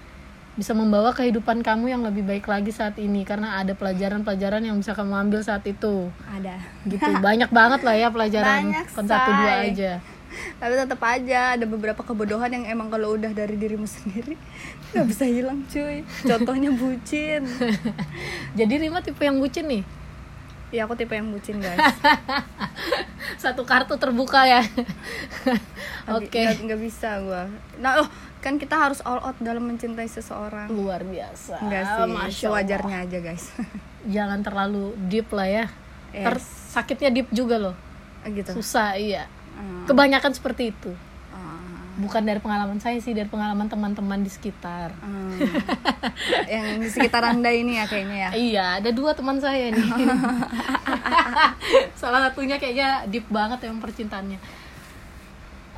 bisa 0.55 0.71
membawa 0.71 1.11
kehidupan 1.11 1.67
kamu 1.67 1.91
yang 1.91 2.03
lebih 2.07 2.23
baik 2.23 2.47
lagi 2.47 2.71
saat 2.71 2.95
ini 2.95 3.27
karena 3.27 3.59
ada 3.59 3.75
pelajaran-pelajaran 3.75 4.63
yang 4.63 4.79
bisa 4.79 4.95
kamu 4.95 5.27
ambil 5.27 5.43
saat 5.43 5.67
itu. 5.67 6.15
ada 6.25 6.55
Gitu 6.87 7.11
banyak 7.27 7.51
banget 7.51 7.83
lah 7.83 7.95
ya 7.99 8.09
pelajaran, 8.09 8.71
Banyak, 8.71 8.87
bukan 8.87 9.05
satu 9.05 9.31
dua 9.35 9.53
aja. 9.67 9.93
tapi 10.59 10.75
tetap 10.75 10.99
aja 10.99 11.55
ada 11.55 11.63
beberapa 11.63 12.03
kebodohan 12.03 12.51
yang 12.51 12.67
emang 12.67 12.91
kalau 12.91 13.15
udah 13.15 13.31
dari 13.31 13.55
dirimu 13.55 13.87
sendiri 13.87 14.35
nggak 14.91 15.07
bisa 15.07 15.31
hilang 15.31 15.63
cuy 15.71 16.03
contohnya 16.27 16.75
bucin 16.75 17.47
Jadi 18.59 18.75
Rima 18.79 18.99
tipe 18.99 19.23
yang 19.23 19.39
bucin 19.39 19.67
nih. 19.67 19.83
Iya 20.75 20.91
aku 20.91 20.99
tipe 20.99 21.15
yang 21.15 21.31
bucin 21.31 21.63
guys. 21.63 21.79
Satu 23.43 23.63
kartu 23.63 23.95
terbuka 23.95 24.43
ya. 24.43 24.67
Oke. 26.19 26.27
Oke. 26.27 26.43
Nggak, 26.43 26.55
nggak 26.67 26.81
bisa 26.83 27.23
gua. 27.23 27.47
Nah, 27.79 28.03
oh 28.03 28.09
kan 28.43 28.59
kita 28.59 28.75
harus 28.75 28.99
all 29.07 29.23
out 29.23 29.39
dalam 29.39 29.63
mencintai 29.71 30.11
seseorang. 30.11 30.67
Luar 30.75 31.07
biasa. 31.07 31.63
Enggak 31.63 31.83
sih, 31.87 32.03
Masya 32.11 32.19
Allah. 32.19 32.27
sewajarnya 32.35 32.97
aja 33.07 33.19
guys. 33.23 33.45
Jangan 34.19 34.43
terlalu 34.43 34.99
deep 35.07 35.31
lah 35.31 35.47
ya. 35.47 35.65
Yes. 36.11 36.27
Ter 36.27 36.37
sakitnya 36.75 37.11
deep 37.15 37.31
juga 37.31 37.57
loh. 37.71 37.77
gitu. 38.27 38.59
Susah 38.59 38.99
iya. 38.99 39.31
Hmm. 39.55 39.87
Kebanyakan 39.87 40.35
seperti 40.35 40.75
itu. 40.75 40.91
Bukan 41.95 42.27
dari 42.27 42.43
pengalaman 42.43 42.83
saya 42.83 42.99
sih, 42.99 43.15
dari 43.15 43.31
pengalaman 43.31 43.71
teman-teman 43.71 44.19
di 44.23 44.31
sekitar. 44.31 44.91
Hmm. 44.99 45.39
yang 46.51 46.83
di 46.83 46.91
sekitar 46.91 47.23
anda 47.23 47.51
ini 47.55 47.79
ya 47.79 47.87
kayaknya 47.87 48.17
ya. 48.17 48.31
Iya, 48.35 48.65
ada 48.83 48.91
dua 48.91 49.15
teman 49.15 49.39
saya 49.39 49.71
nih. 49.71 49.85
Salah 52.01 52.31
satunya 52.31 52.59
kayaknya 52.59 53.07
deep 53.07 53.27
banget 53.31 53.71
yang 53.71 53.79
percintaannya. 53.79 54.39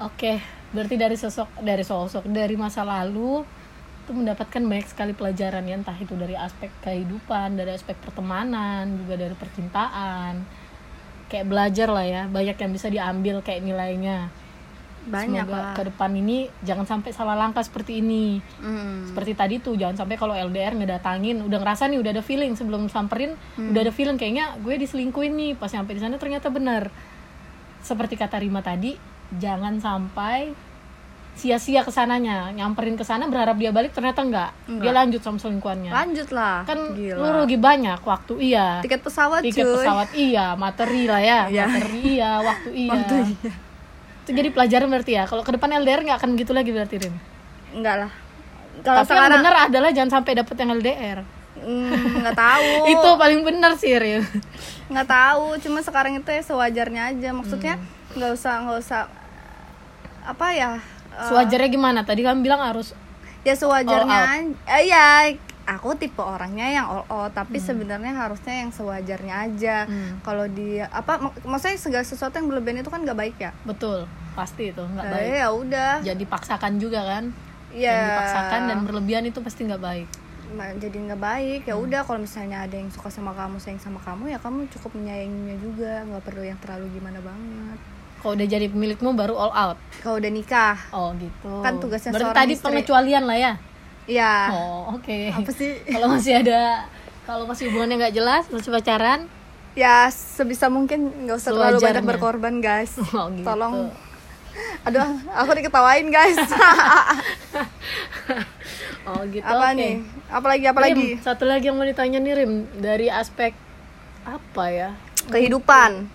Oke, 0.04 0.40
berarti 0.72 0.96
dari 0.96 1.16
sosok 1.16 1.64
dari 1.64 1.84
sosok 1.84 2.28
dari 2.28 2.56
masa 2.56 2.84
lalu 2.84 3.44
itu 4.06 4.14
mendapatkan 4.14 4.62
banyak 4.62 4.86
sekali 4.86 5.18
pelajaran 5.18 5.66
ya 5.66 5.82
entah 5.82 5.98
itu 5.98 6.14
dari 6.14 6.38
aspek 6.38 6.70
kehidupan, 6.78 7.58
dari 7.58 7.74
aspek 7.74 7.98
pertemanan, 7.98 9.02
juga 9.02 9.18
dari 9.18 9.34
percintaan. 9.34 10.46
Kayak 11.26 11.46
belajar 11.50 11.88
lah 11.90 12.06
ya, 12.06 12.22
banyak 12.30 12.54
yang 12.54 12.70
bisa 12.70 12.86
diambil 12.86 13.42
kayak 13.42 13.66
nilainya. 13.66 14.30
Banyak 15.06 15.46
Semoga 15.46 15.62
lah. 15.62 15.72
ke 15.72 15.82
depan 15.84 16.10
ini 16.12 16.38
jangan 16.60 16.82
sampai 16.84 17.10
salah 17.10 17.34
langkah 17.34 17.60
seperti 17.60 17.98
ini 17.98 18.42
Hmm. 18.58 19.06
seperti 19.06 19.32
tadi 19.32 19.54
tuh 19.58 19.72
jangan 19.72 19.94
sampai 19.96 20.14
kalau 20.14 20.32
LDR 20.32 20.74
ngedatangin 20.74 21.40
udah 21.40 21.58
ngerasa 21.58 21.86
nih 21.86 21.98
udah 21.98 22.10
ada 22.10 22.20
feeling 22.20 22.52
sebelum 22.52 22.86
samperin 22.86 23.38
Hmm. 23.54 23.70
udah 23.70 23.80
ada 23.80 23.92
feeling 23.92 24.14
kayaknya 24.14 24.58
gue 24.58 24.74
diselingkuhin 24.76 25.32
nih 25.32 25.52
pas 25.54 25.68
sampai 25.68 25.92
di 25.92 26.00
sana 26.00 26.14
ternyata 26.14 26.46
benar 26.48 26.90
seperti 27.78 28.14
kata 28.14 28.36
Rima 28.36 28.60
tadi 28.60 28.98
jangan 29.32 29.78
sampai 29.78 30.54
sia-sia 31.32 31.80
ke 31.80 31.90
sananya 31.90 32.48
nyamperin 32.50 32.96
ke 32.96 33.04
sana 33.04 33.26
berharap 33.26 33.54
dia 33.54 33.68
balik 33.68 33.92
ternyata 33.92 34.20
enggak, 34.20 34.56
dia 34.64 34.72
Enggak. 34.72 34.94
lanjut 34.96 35.20
sama 35.20 35.36
selingkuhannya 35.36 35.92
Lanjut 35.92 36.32
lah. 36.32 36.64
kan 36.64 36.96
Gila. 36.96 37.12
lu 37.14 37.28
rugi 37.36 37.58
banyak 37.58 38.00
waktu 38.00 38.32
iya 38.42 38.80
Tiket 38.80 39.04
pesawat 39.04 39.44
tiket 39.44 39.62
cuy. 39.62 39.74
pesawat 39.76 40.08
iya 40.16 40.56
materi 40.56 41.04
lah 41.04 41.20
ya 41.20 41.40
Iya. 41.46 41.64
materi 41.68 42.00
iya 42.08 42.30
waktu 42.40 42.68
iya 42.72 42.90
Waktu 42.96 43.14
iya. 43.36 43.52
Itu 44.26 44.34
jadi 44.34 44.50
pelajaran 44.50 44.90
berarti 44.90 45.12
ya 45.12 45.24
kalau 45.24 45.40
ke 45.40 45.54
depan 45.54 45.70
LDR 45.76 46.02
nggak 46.02 46.18
akan 46.18 46.30
gitu 46.34 46.50
lagi 46.50 46.70
berarti 46.70 46.98
Rim 46.98 47.14
Enggak 47.72 47.96
lah. 48.02 48.10
Kalau 48.76 48.98
tapi 48.98 49.06
yang 49.06 49.06
sekarang 49.08 49.38
benar 49.38 49.54
adalah 49.64 49.90
jangan 49.90 50.10
sampai 50.12 50.32
dapet 50.34 50.56
yang 50.56 50.70
LDR 50.74 51.18
Hmm, 51.56 52.20
nggak 52.20 52.36
tahu. 52.44 52.68
itu 52.86 53.08
paling 53.16 53.40
benar 53.40 53.72
sih 53.74 53.94
Rim 53.94 54.26
nggak 54.86 55.06
tahu. 55.06 55.56
Cuma 55.58 55.78
sekarang 55.80 56.12
itu 56.14 56.26
ya 56.26 56.42
sewajarnya 56.42 57.02
aja. 57.10 57.30
Maksudnya 57.30 57.74
Hmm. 57.78 58.18
nggak 58.18 58.30
usah 58.32 58.54
nggak 58.60 58.78
usah 58.78 59.00
apa 60.22 60.46
ya? 60.50 60.70
eh, 61.12 61.22
sewajarnya 61.24 61.68
gimana 61.70 62.00
tadi 62.02 62.20
kamu 62.20 62.42
bilang 62.42 62.58
harus 62.60 62.92
ya 63.40 63.54
sewajarnya. 63.54 64.42
Eh, 64.66 64.84
ya 64.84 65.30
aku 65.66 65.92
tipe 65.94 66.18
orangnya 66.18 66.66
yang 66.72 66.86
all 66.86 67.04
out 67.04 67.30
tapi 67.32 67.58
Hmm. 67.58 67.66
sebenarnya 67.66 68.14
harusnya 68.14 68.54
yang 68.56 68.70
sewajarnya 68.70 69.34
aja. 69.44 69.76
Hmm. 69.84 70.18
kalau 70.20 70.46
dia 70.48 70.86
apa 70.88 71.18
mak- 71.20 71.42
maksudnya 71.44 71.74
segala 71.76 72.02
sesuatu 72.02 72.32
yang 72.32 72.46
berlebihan 72.46 72.78
itu 72.78 72.88
kan 72.88 73.00
nggak 73.00 73.18
baik 73.18 73.36
ya? 73.36 73.50
Betul 73.62 74.06
pasti 74.32 74.68
itu 74.68 74.78
nggak 74.78 75.02
Eh, 75.02 75.12
baik. 75.12 75.28
ya 75.34 75.48
udah. 75.50 75.92
Jadi 76.02 76.24
paksakan 76.24 76.72
juga 76.76 77.02
kan? 77.02 77.24
Ya 77.68 77.90
yang 77.90 78.06
dipaksakan 78.08 78.60
dan 78.64 78.78
berlebihan 78.82 79.24
itu 79.24 79.38
pasti 79.38 79.64
nggak 79.64 79.82
baik. 79.82 80.08
Jadi 80.78 80.96
nggak 81.02 81.18
baik. 81.18 81.60
Ya 81.64 81.74
Hmm. 81.74 81.82
udah 81.82 82.00
kalau 82.02 82.20
misalnya 82.20 82.62
ada 82.62 82.72
yang 82.72 82.86
suka 82.88 83.08
sama 83.08 83.32
kamu 83.32 83.58
sayang 83.58 83.76
sama 83.78 83.98
kamu 83.98 84.30
ya 84.30 84.38
kamu 84.38 84.70
cukup 84.70 84.94
menyayanginya 84.94 85.56
juga. 85.58 85.92
Nggak 86.02 86.22
perlu 86.22 86.42
yang 86.42 86.58
terlalu 86.58 86.86
gimana 86.92 87.18
banget. 87.18 87.78
Kalau 88.16 88.32
udah 88.32 88.48
jadi 88.48 88.66
pemilikmu 88.66 89.10
baru 89.12 89.34
all 89.36 89.52
out? 89.52 89.78
Kalau 89.98 90.16
udah 90.16 90.30
nikah. 90.30 90.78
Oh 90.90 91.10
gitu. 91.12 91.50
Kan 91.60 91.76
tugasnya 91.76 92.10
berarti 92.10 92.22
seorang 92.24 92.38
tadi 92.40 92.52
istri. 92.52 92.64
pengecualian 92.64 93.24
lah 93.24 93.36
ya 93.36 93.52
ya 94.06 94.50
oh 94.50 94.94
oke. 94.94 95.18
Apa 95.34 95.50
sih? 95.50 95.82
Kalau 95.84 96.08
masih 96.08 96.38
ada 96.38 96.86
kalau 97.26 97.44
masih 97.44 97.66
hubungannya 97.68 97.98
nggak 97.98 98.14
jelas 98.14 98.44
masih 98.48 98.70
pacaran? 98.70 99.26
Ya 99.74 100.08
sebisa 100.08 100.70
mungkin 100.70 101.26
nggak 101.26 101.36
usah 101.36 101.50
terlalu 101.52 101.78
banyak 101.82 102.04
berkorban 102.06 102.58
guys. 102.58 102.96
Oh 103.12 103.28
gitu. 103.28 103.44
Tolong. 103.44 103.90
Aduh 104.82 105.04
aku 105.30 105.50
diketawain 105.52 106.08
guys. 106.08 106.38
Oh 109.06 109.22
gitu 109.30 109.46
apa 109.46 109.70
oke. 109.70 109.78
nih? 109.78 109.94
Apalagi 110.26 110.64
apalagi 110.66 111.06
Rim, 111.14 111.22
satu 111.22 111.46
lagi 111.46 111.70
yang 111.70 111.78
mau 111.78 111.86
ditanya 111.86 112.18
nih 112.18 112.42
Rim. 112.42 112.52
Dari 112.74 113.06
aspek 113.06 113.54
apa 114.26 114.64
ya? 114.66 114.90
Kehidupan. 115.30 116.10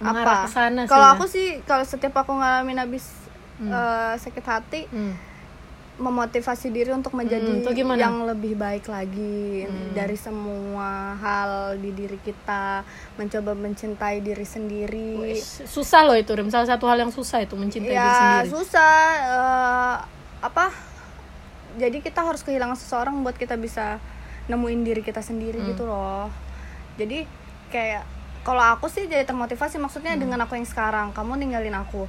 Mengarah 0.00 0.48
apa? 0.48 0.88
kalau 0.88 1.06
ya. 1.06 1.12
aku 1.14 1.24
sih 1.28 1.60
kalau 1.62 1.84
setiap 1.84 2.16
aku 2.16 2.32
ngalamin 2.32 2.80
habis 2.80 3.20
Hmm. 3.52 3.68
eh, 3.70 4.14
sakit 4.18 4.42
hati 4.42 4.80
Hmm. 4.90 5.14
Memotivasi 5.94 6.68
diri 6.68 6.88
untuk 6.90 7.12
menjadi 7.12 7.44
Hmm, 7.60 7.68
gimana? 7.68 7.94
Hmm. 7.94 8.02
yang 8.02 8.16
lebih 8.26 8.54
baik 8.54 8.86
lagi 8.86 9.68
dari 9.92 10.16
semua 10.16 11.12
hal 11.14 11.50
di 11.76 11.92
diri 11.92 12.16
kita 12.18 12.80
mencoba 13.14 13.52
mencintai 13.52 14.18
diri 14.18 14.42
sendiri 14.42 15.36
susah 15.62 16.00
loh 16.02 16.14
itu 16.14 16.32
Rim 16.32 16.48
salah 16.48 16.64
satu 16.66 16.86
hal 16.86 16.96
yang 16.98 17.10
susah 17.10 17.40
itu 17.40 17.52
mencintai 17.54 17.86
diri 17.86 17.98
ya 17.98 18.08
sendiri 18.40 18.48
susah 18.50 18.94
eh, 19.20 19.94
apa 20.40 20.66
jadi 21.74 21.98
kita 21.98 22.20
harus 22.20 22.40
kehilangan 22.40 22.74
seseorang 22.74 23.20
buat 23.20 23.34
kita 23.34 23.54
bisa 23.54 24.00
nemuin 24.44 24.80
diri 24.82 25.00
kita 25.00 25.20
sendiri 25.20 25.56
Hmm. 25.56 25.68
gitu 25.68 25.84
loh 25.84 26.32
jadi 26.94 27.28
kayak 27.68 28.02
kalau 28.42 28.64
aku 28.70 28.88
sih 28.88 29.06
jadi 29.06 29.22
termotivasi 29.22 29.76
maksudnya 29.76 30.12
Hmm. 30.12 30.24
dengan 30.24 30.40
aku 30.42 30.56
yang 30.56 30.64
sekarang 30.64 31.12
kamu 31.12 31.36
ninggalin 31.38 31.76
aku 31.76 32.08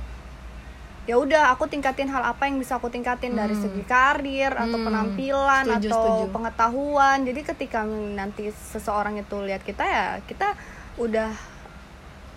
ya 1.04 1.16
udah 1.16 1.52
aku 1.52 1.68
tingkatin 1.68 2.08
hal 2.08 2.24
apa 2.24 2.48
yang 2.48 2.56
bisa 2.56 2.76
aku 2.76 2.88
tingkatin 2.88 3.36
dari 3.36 3.52
segi 3.54 3.84
karir 3.84 4.50
atau 4.50 4.80
Hmm. 4.80 4.88
penampilan 4.88 5.66
Setuju, 5.68 5.90
atau 5.92 6.00
setuju. 6.00 6.26
pengetahuan. 6.32 7.18
Jadi 7.22 7.42
ketika 7.44 7.80
nanti 7.88 8.44
seseorang 8.50 9.18
itu 9.18 9.36
lihat 9.40 9.62
kita 9.62 9.84
ya 9.84 10.06
kita 10.24 10.56
udah 10.96 11.28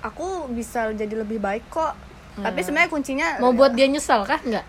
aku 0.03 0.51
bisa 0.51 0.91
jadi 0.93 1.15
lebih 1.17 1.39
baik 1.39 1.67
kok. 1.69 1.95
Tapi 2.37 2.61
sebenarnya 2.61 2.91
kuncinya 2.91 3.29
mau 3.39 3.51
buat 3.51 3.73
dia 3.73 3.87
nyesal 3.87 4.23
kah? 4.23 4.37
Nggak? 4.39 4.67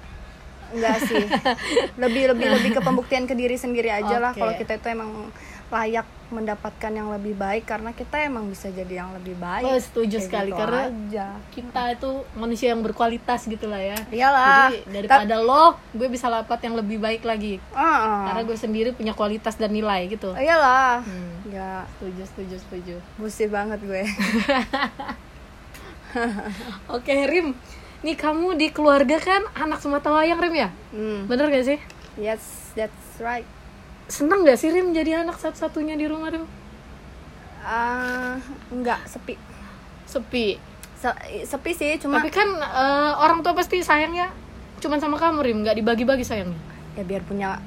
Enggak 0.68 0.98
sih. 1.02 1.24
Lebih 2.04 2.32
lebih 2.32 2.48
lebih 2.50 2.70
ke 2.72 2.82
pembuktian 2.82 3.24
ke 3.24 3.34
diri 3.34 3.56
sendiri 3.56 3.88
aja 3.88 4.20
lah 4.20 4.32
Oke. 4.32 4.40
kalau 4.40 4.54
kita 4.56 4.74
itu 4.76 4.88
emang 4.90 5.32
layak 5.68 6.08
mendapatkan 6.28 6.92
yang 6.92 7.08
lebih 7.12 7.40
baik 7.40 7.64
karena 7.64 7.96
kita 7.96 8.20
emang 8.24 8.52
bisa 8.52 8.68
jadi 8.68 9.04
yang 9.04 9.16
lebih 9.16 9.36
baik. 9.40 9.64
Oh, 9.64 9.80
setuju 9.80 10.20
Kayak 10.20 10.28
sekali 10.28 10.52
gitu 10.52 10.60
karena 10.60 10.82
aja. 10.92 11.28
kita 11.56 11.82
itu 11.96 12.12
manusia 12.36 12.68
yang 12.76 12.84
berkualitas 12.84 13.48
gitu 13.48 13.72
lah 13.72 13.80
ya. 13.80 13.98
Iyalah. 14.12 14.68
Jadi 14.72 14.92
daripada 14.92 15.36
lo 15.40 15.80
gue 15.96 16.08
bisa 16.12 16.28
dapat 16.28 16.60
yang 16.68 16.76
lebih 16.76 17.00
baik 17.00 17.24
lagi. 17.24 17.64
Ah, 17.72 18.28
karena 18.32 18.42
gue 18.44 18.58
sendiri 18.60 18.90
punya 18.92 19.16
kualitas 19.16 19.56
dan 19.56 19.72
nilai 19.72 20.08
gitu. 20.12 20.36
Iyalah. 20.36 21.04
Hmm. 21.04 21.52
ya. 21.52 21.88
Setuju 22.00 22.24
setuju 22.28 22.56
setuju. 22.60 22.96
Busi 23.16 23.48
banget 23.48 23.80
gue. 23.84 24.04
Oke 26.96 27.14
Rim. 27.28 27.56
Nih 28.04 28.16
kamu 28.20 28.60
di 28.60 28.68
keluarga 28.72 29.16
kan 29.20 29.48
anak 29.56 29.80
semata 29.80 30.12
wayang 30.12 30.40
Rim 30.44 30.56
ya? 30.56 30.70
Hmm. 30.92 31.28
bener 31.28 31.52
gak 31.52 31.68
sih? 31.68 31.80
Yes 32.20 32.72
that's 32.76 33.20
right 33.20 33.57
seneng 34.08 34.42
gak 34.42 34.56
sih 34.56 34.70
Rim 34.70 34.92
jadi 34.92 35.22
anak 35.22 35.36
satu-satunya 35.36 35.94
di 35.94 36.06
rumah 36.06 36.30
Rim? 36.30 36.44
Ah, 37.62 38.40
enggak 38.70 39.04
sepi. 39.06 39.36
Sepi? 40.06 40.56
Se- 40.96 41.20
sepi 41.46 41.72
sih 41.72 42.00
cuma 42.00 42.18
tapi 42.18 42.32
kan 42.32 42.48
eh, 42.50 43.12
orang 43.16 43.40
tua 43.40 43.54
pasti 43.54 43.78
sayangnya 43.80 44.34
cuman 44.78 44.98
sama 44.98 45.14
kamu 45.16 45.40
Rim 45.42 45.58
nggak 45.62 45.78
dibagi-bagi 45.78 46.24
sayangnya 46.24 46.58
ya 46.94 47.04
biar 47.04 47.22
punya 47.22 47.62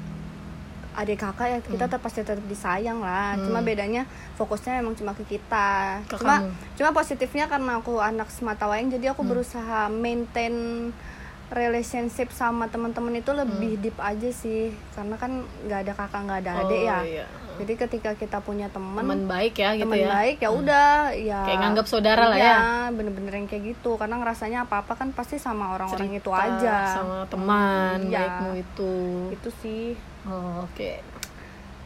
adik 0.91 1.15
kakak 1.17 1.47
ya 1.47 1.59
kita 1.61 1.87
Hmm. 1.87 1.95
pasti 1.97 2.19
tetap 2.19 2.43
disayang 2.43 2.99
lah. 2.99 3.39
Cuma 3.39 3.63
bedanya 3.63 4.03
fokusnya 4.35 4.83
emang 4.83 4.91
cuma 4.91 5.15
ke 5.15 5.23
kita. 5.25 6.03
Ke 6.03 6.19
cuma 6.19 6.43
kamu. 6.43 6.51
cuma 6.75 6.89
positifnya 6.91 7.45
karena 7.47 7.79
aku 7.79 7.95
anak 7.97 8.27
semata 8.27 8.67
wayang 8.67 8.91
jadi 8.91 9.07
Hmm. 9.07 9.13
aku 9.15 9.21
berusaha 9.23 9.87
maintain 9.87 10.51
relationship 11.51 12.31
sama 12.31 12.65
teman-teman 12.65 13.11
itu 13.13 13.29
lebih 13.29 13.75
deep 13.77 13.97
aja 13.97 14.27
sih. 14.27 14.71
Karena 14.91 15.15
kan 15.15 15.31
nggak 15.61 15.79
ada 15.83 15.93
kakak 15.93 16.21
nggak 16.23 16.39
ada 16.41 16.51
adik 16.57 16.81
Hmm. 16.81 16.87
Oh, 16.87 16.87
ya. 16.87 16.99
iya. 17.03 17.25
jadi 17.51 17.73
ketika 17.77 18.11
kita 18.15 18.39
punya 18.39 18.71
teman 18.71 19.05
teman 19.05 19.29
baik 19.29 19.53
ya 19.53 19.75
gitu 19.75 19.85
teman 19.85 20.01
ya. 20.01 20.09
baik 20.09 20.37
ya 20.39 20.49
udah 20.49 20.91
ya 21.13 21.39
Kayak 21.45 21.59
nganggap 21.61 21.85
saudara 21.85 22.23
lah 22.25 22.33
iya, 22.33 22.47
ya. 22.47 22.57
bener-bener 22.89 23.33
yang 23.33 23.45
kayak 23.45 23.63
gitu. 23.69 23.95
Karena 23.95 24.17
ngerasanya 24.17 24.65
apa 24.65 24.81
apa 24.81 24.93
kan 24.95 25.11
pasti 25.11 25.37
sama 25.37 25.75
orang-orang 25.75 26.15
itu 26.15 26.31
aja. 26.31 26.97
sama 26.97 27.27
teman 27.27 28.07
Iya. 28.07 28.17
baikmu 28.17 28.51
itu. 28.57 28.93
Itu 29.29 29.49
sih. 29.61 29.93
Oh, 30.25 30.65
oke. 30.65 30.91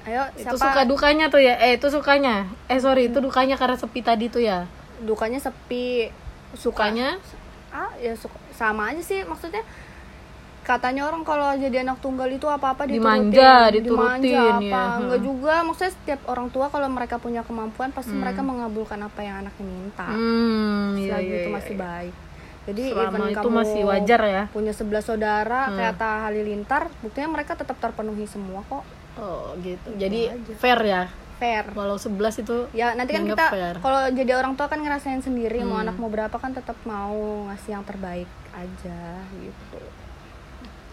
Ayo 0.06 0.22
itu 0.38 0.46
siapa? 0.48 0.64
suka 0.64 0.82
dukanya 0.86 1.28
tuh 1.28 1.42
ya? 1.42 1.58
Eh 1.58 1.76
itu 1.76 1.90
sukanya. 1.90 2.46
Eh 2.70 2.78
sorry 2.78 3.10
itu 3.10 3.18
dukanya 3.18 3.58
karena 3.58 3.74
sepi 3.74 4.00
tadi 4.00 4.30
tuh 4.30 4.40
ya? 4.40 4.70
Dukanya 5.02 5.42
sepi. 5.42 6.08
Sukanya 6.54 7.18
ah 7.70 7.92
ya 7.98 8.14
suka 8.14 8.38
sama 8.52 8.92
aja 8.92 9.02
sih 9.02 9.22
maksudnya 9.24 9.62
katanya 10.66 11.06
orang 11.06 11.22
kalau 11.22 11.54
jadi 11.54 11.86
anak 11.86 12.02
tunggal 12.02 12.26
itu 12.26 12.50
apa-apa 12.50 12.90
Dimanja, 12.90 13.70
diturutin, 13.70 13.86
diturutin, 13.86 14.22
dimanja 14.26 14.34
ya. 14.34 14.46
apa 14.50 14.84
enggak 14.98 15.22
juga 15.22 15.54
maksudnya 15.62 15.94
setiap 15.94 16.22
orang 16.26 16.48
tua 16.50 16.66
kalau 16.74 16.90
mereka 16.90 17.16
punya 17.22 17.46
kemampuan 17.46 17.94
pasti 17.94 18.10
Hmm. 18.12 18.26
mereka 18.26 18.42
mengabulkan 18.42 18.98
apa 18.98 19.20
yang 19.22 19.46
anaknya 19.46 19.62
minta 19.64 20.10
Hmm, 20.10 20.98
selagi 20.98 21.22
iya, 21.24 21.38
itu 21.38 21.50
iya, 21.50 21.56
masih 21.56 21.76
iya. 21.78 21.84
baik 21.86 22.14
jadi 22.66 22.84
Selama 22.90 23.06
even 23.06 23.22
itu 23.30 23.38
kamu 23.38 23.54
masih 23.62 23.82
wajar 23.86 24.22
ya. 24.26 24.44
punya 24.50 24.74
11 24.74 25.06
saudara 25.06 25.62
Hmm. 25.70 25.78
kayak 25.78 25.96
Halilintar 26.02 26.82
buktinya 26.98 27.30
mereka 27.30 27.54
tetap 27.54 27.78
terpenuhi 27.78 28.26
semua 28.26 28.66
kok 28.66 28.82
Oh, 29.16 29.56
gitu. 29.64 29.96
Jadi 29.96 30.28
fair 30.60 30.76
ya. 30.84 31.08
Fair 31.36 31.64
Walau 31.72 31.96
11 31.96 32.42
itu 32.42 32.58
ya 32.72 32.94
nanti 32.94 33.12
kan 33.12 33.24
kita 33.24 33.46
kalau 33.80 34.02
jadi 34.10 34.36
orang 34.36 34.54
tua 34.54 34.66
kan 34.66 34.80
ngerasain 34.80 35.20
sendiri 35.20 35.62
mau 35.62 35.76
Hmm. 35.76 35.86
anak 35.86 35.96
mau 35.96 36.08
berapa 36.08 36.34
kan 36.34 36.52
tetap 36.52 36.76
mau 36.84 37.16
ngasih 37.48 37.76
yang 37.76 37.84
terbaik 37.84 38.28
aja 38.52 39.00
gitu 39.36 39.80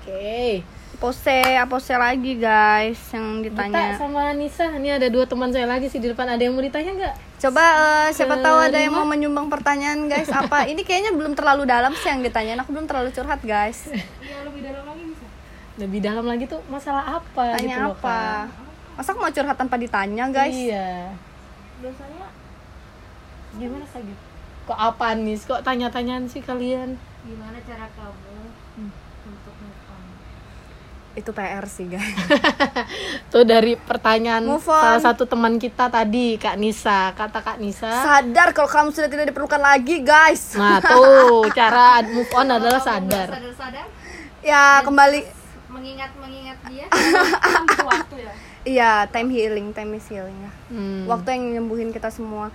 Oke. 0.03 0.67
pose 0.99 1.39
pose 1.65 1.95
lagi 1.95 2.35
guys 2.35 2.99
yang 3.15 3.39
Kita 3.39 3.55
ditanya 3.55 3.95
sama 3.95 4.35
Nisa, 4.35 4.67
ini 4.75 4.91
ada 4.91 5.07
dua 5.07 5.31
teman 5.31 5.55
saya 5.55 5.63
lagi 5.65 5.87
sih 5.87 6.03
di 6.03 6.11
depan. 6.11 6.27
Ada 6.27 6.43
yang 6.43 6.53
mau 6.53 6.61
ditanya 6.61 6.91
nggak? 6.91 7.15
coba 7.39 7.65
eh, 8.07 8.09
siapa 8.11 8.35
Ke 8.35 8.43
tahu 8.43 8.59
ada 8.61 8.79
yang 8.79 8.95
mau 8.95 9.03
menyumbang 9.03 9.47
pertanyaan 9.47 10.07
guys 10.07 10.27
apa 10.27 10.63
ini 10.71 10.83
kayaknya 10.83 11.11
belum 11.11 11.35
terlalu 11.35 11.67
dalam 11.67 11.91
sih 11.93 12.07
yang 12.07 12.19
ditanyain 12.19 12.59
aku 12.59 12.71
belum 12.71 12.87
terlalu 12.87 13.11
curhat 13.11 13.43
guys 13.43 13.91
Lebih 15.79 15.99
dalam 16.03 16.23
lagi 16.23 16.45
tuh 16.47 16.63
masalah 16.67 17.19
apa? 17.19 17.59
gitu 17.59 17.67
tanya 17.67 17.77
loh, 17.91 17.95
apa 17.95 18.47
Masa 18.93 19.11
mau 19.15 19.29
curhat 19.29 19.57
tanpa 19.57 19.77
ditanya 19.77 20.29
guys 20.29 20.53
Iya. 20.53 21.13
Biasanya 21.81 22.27
gimana 23.57 23.85
sih? 23.89 24.17
Kok 24.63 24.79
apa 24.79 25.17
nih? 25.17 25.37
Kok 25.43 25.61
tanya-tanyaan 25.61 26.25
sih 26.29 26.41
kalian? 26.41 26.97
gimana 27.23 27.55
cara 27.63 27.87
kamu 27.95 28.51
untuk 29.31 29.55
move 29.63 29.83
on 29.87 30.03
itu 31.15 31.31
PR 31.31 31.63
sih 31.71 31.87
guys 31.87 32.11
Tuh 33.33 33.47
dari 33.47 33.79
pertanyaan 33.79 34.43
salah 34.59 34.99
satu 34.99 35.29
teman 35.29 35.61
kita 35.63 35.87
tadi, 35.87 36.35
Kak 36.35 36.59
Nisa. 36.59 37.15
Kata 37.15 37.39
Kak 37.45 37.63
Nisa, 37.63 37.89
sadar 38.03 38.51
kalau 38.51 38.67
kamu 38.67 38.89
sudah 38.91 39.07
tidak 39.07 39.31
diperlukan 39.31 39.63
lagi 39.63 40.03
guys 40.03 40.59
nah 40.59 40.83
tuh 40.83 41.47
cara 41.59 42.03
move 42.03 42.33
on 42.35 42.49
adalah 42.59 42.83
sadar. 42.83 43.29
sadar 43.39 43.55
sadar 43.55 43.87
ya 44.43 44.83
kembali 44.83 45.21
mengingat 45.71 46.11
mengingat 46.19 46.59
dia 46.67 46.87
waktu 47.93 48.17
ya 48.27 48.33
iya 48.65 49.07
time 49.07 49.29
healing 49.29 49.71
time 49.71 49.93
is 49.93 50.07
healing 50.07 50.37
ya 50.39 50.53
Hmm. 50.69 51.05
waktu 51.05 51.29
yang 51.31 51.43
nyembuhin 51.55 51.91
kita 51.91 52.09
semua 52.09 52.49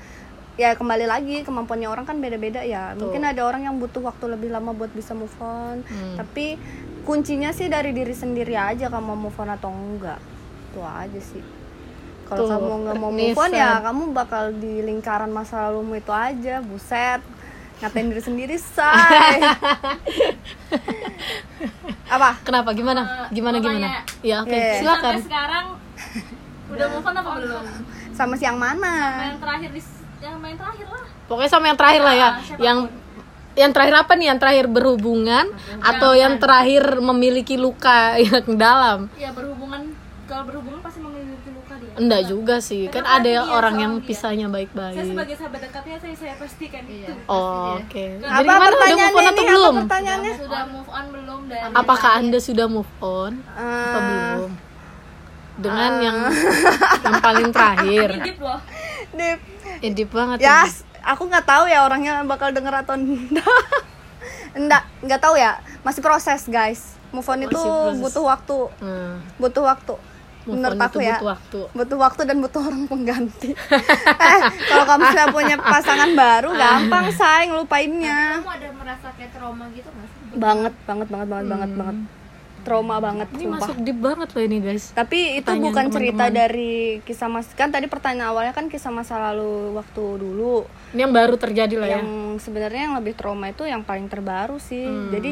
ya 0.56 0.74
kembali 0.74 1.06
lagi 1.06 1.42
kemampuannya 1.42 1.86
orang 1.86 2.04
kan 2.04 2.18
beda-beda 2.18 2.64
ya 2.64 2.96
mungkin 2.96 3.22
ada 3.22 3.44
orang 3.44 3.64
yang 3.64 3.76
butuh 3.76 4.02
waktu 4.02 4.26
lebih 4.28 4.50
lama 4.50 4.72
buat 4.72 4.90
bisa 4.90 5.12
move 5.12 5.34
on 5.38 5.84
Hmm. 5.84 6.16
tapi 6.16 6.58
kuncinya 7.04 7.52
sih 7.52 7.68
dari 7.68 7.92
diri 7.92 8.12
sendiri 8.12 8.54
aja 8.54 8.88
kamu 8.88 9.06
mau 9.06 9.20
move 9.22 9.38
on 9.38 9.50
atau 9.50 9.70
enggak 9.70 10.18
itu 10.68 10.80
aja 10.82 11.22
sih 11.22 11.44
kalau 12.26 12.44
Tuh, 12.44 12.50
kamu 12.50 12.72
nggak 12.82 12.98
mau 12.98 13.12
move 13.12 13.38
on 13.38 13.52
ya 13.54 13.80
kamu 13.80 14.04
bakal 14.12 14.44
di 14.52 14.82
lingkaran 14.82 15.30
masa 15.30 15.68
lalumu 15.68 15.94
itu 15.94 16.10
aja 16.10 16.60
buset 16.60 17.22
ngatain 17.78 18.10
diri 18.10 18.20
sendiri 18.20 18.56
say 18.58 19.38
apa 22.08 22.40
Kenapa? 22.42 22.72
Gimana? 22.72 23.28
Gimana 23.30 23.56
mau 23.56 23.64
gimana? 23.64 23.86
tanya. 23.86 24.02
Ya 24.22 24.36
oke, 24.42 24.50
Iya. 24.50 24.80
silakan. 24.80 25.14
sampai 25.14 25.28
sekarang 25.28 25.66
udah 26.78 26.88
move 26.90 27.04
on 27.04 27.16
apa 27.16 27.32
belum 27.36 27.64
sama 28.12 28.34
siang 28.34 28.58
mana 28.58 28.96
yang 29.26 29.38
terakhir 29.38 29.70
di 29.70 29.82
yang 30.18 30.36
main 30.38 30.56
terakhir 30.56 30.88
lah 30.88 31.04
Pokoknya 31.26 31.52
sama 31.52 31.66
yang 31.66 31.76
terakhir 31.76 32.02
lah 32.02 32.16
ya. 32.16 32.24
Ah, 32.24 32.32
siapa 32.40 32.56
pun. 32.56 32.64
Yang 32.64 32.78
yang 33.54 33.72
terakhir 33.72 33.96
apa 33.98 34.12
nih? 34.14 34.26
Yang 34.28 34.40
terakhir 34.40 34.66
berhubungan 34.70 35.46
atau 35.82 36.12
yang 36.14 36.34
terakhir 36.38 36.84
memiliki 37.04 37.56
luka 37.56 37.98
yang 38.24 38.48
dalam? 38.56 39.12
ya 39.14 39.30
berhubungan 39.30 39.92
kalau 40.24 40.44
berhubungan 40.46 40.80
pasti 40.80 41.00
memiliki 41.00 41.50
luka 41.50 41.74
dia 41.76 41.92
Enggak 41.98 42.22
juga 42.26 42.56
sih. 42.60 42.88
Kan 42.88 43.02
ada 43.02 43.20
Karena 43.20 43.28
dia 43.28 43.40
orang 43.50 43.76
yang 43.78 43.94
dia. 43.96 44.06
pisahnya 44.06 44.46
saya 44.46 44.56
baik-baik. 44.56 44.96
sebagai 45.04 45.36
sahabat 45.36 45.60
dekatnya 45.62 45.98
saya 45.98 46.16
saya 46.16 46.34
pastikan 46.38 46.84
itu 46.86 47.14
Oh, 47.28 47.76
oke. 47.76 48.06
Jadi 48.16 48.24
apa 48.24 48.40
gimana 48.40 48.56
udah 48.56 48.64
move 48.64 48.72
pertanyaannya 48.72 49.12
on 49.12 49.26
atau 49.28 49.36
ini 49.36 49.52
belum? 49.52 49.74
apa 49.74 49.84
pertanyaannya 49.84 50.34
sudah 50.38 50.64
move 50.66 50.90
on 50.90 51.06
belum 51.12 51.40
dari 51.46 51.74
Apakah 51.74 52.12
Anda 52.16 52.40
sudah 52.40 52.68
move 52.68 52.92
on 53.00 53.32
atau 53.52 54.00
Eh, 54.00 54.08
belum? 54.08 54.52
Dengan 55.58 55.92
yang 56.00 56.18
yang 57.00 57.18
paling 57.20 57.50
terakhir. 57.50 58.10
Deep 58.20 58.38
loh 58.38 58.60
Dip. 59.10 59.40
Eh, 59.80 59.92
deep 59.92 60.10
banget. 60.10 60.38
ya 60.40 60.64
ini. 60.64 60.70
s- 60.70 60.86
aku 61.00 61.26
nggak 61.26 61.44
tahu 61.44 61.66
ya 61.66 61.82
orangnya 61.82 62.22
bakal 62.24 62.50
denger 62.50 62.74
atau 62.78 62.94
enggak 63.00 63.58
enggak 64.54 64.84
nggak 65.02 65.20
tahu 65.20 65.36
ya 65.36 65.56
masih 65.82 66.00
proses 66.00 66.46
guys 66.46 66.82
move 67.10 67.26
on 67.26 67.40
itu 67.42 67.54
proses. 67.54 67.98
butuh 68.00 68.24
waktu 68.26 68.58
Hmm. 68.78 69.16
butuh 69.36 69.64
waktu 69.64 69.96
Move 70.44 70.56
menurut 70.56 70.80
aku 70.82 70.98
ya 71.00 71.18
butuh 71.18 71.28
waktu. 71.30 71.60
butuh 71.74 71.98
waktu 72.00 72.22
dan 72.24 72.38
butuh 72.40 72.62
orang 72.62 72.84
pengganti 72.86 73.52
eh 74.28 74.40
kalau 74.66 74.86
kamu 74.86 75.04
sudah 75.06 75.28
punya 75.30 75.56
pasangan 75.58 76.10
baru 76.14 76.50
gampang 76.54 77.06
say 77.12 77.48
ngelupainnya 77.48 78.40
kamu 78.40 78.52
ada 78.54 78.70
merasa 78.74 79.08
kayak 79.14 79.32
trauma 79.32 79.68
gitu 79.70 79.88
nggak 79.88 80.08
sih 80.08 80.20
banget 80.34 80.74
banget 80.84 81.08
banget 81.08 81.28
banget 81.28 81.48
banget 81.48 81.72
banget 81.74 81.98
trauma 82.68 83.00
banget 83.00 83.32
Ini 83.32 83.40
sumpah 83.42 83.60
masuk 83.64 83.78
deep 83.80 83.96
banget 83.98 84.30
loh 84.30 84.44
ini, 84.44 84.58
guys. 84.60 84.92
tapi 84.92 85.18
itu 85.34 85.46
Pertanyaan 85.46 85.66
bukan 85.66 85.86
cerita 85.90 86.12
teman-teman. 86.26 86.40
dari 86.44 86.74
kisah 87.02 87.28
mas 87.28 87.48
kan 87.50 87.70
tadi 87.70 87.88
pertanyaan 87.88 88.28
awalnya 88.28 88.52
kan 88.52 88.68
kisah 88.68 88.92
masa 88.92 89.16
lalu 89.22 89.72
waktu 89.74 90.04
dulu 90.18 90.68
Ini 90.92 91.00
yang 91.00 91.14
baru 91.14 91.36
terjadi 91.36 91.76
lah 91.76 91.88
ya. 91.88 91.94
yang 91.98 92.08
sebenarnya 92.38 92.82
yang 92.84 92.96
lebih 92.96 93.14
trauma 93.14 93.48
itu 93.48 93.64
yang 93.64 93.82
paling 93.82 94.06
terbaru 94.06 94.60
sih 94.60 94.84
Hmm. 94.84 95.08
jadi 95.10 95.32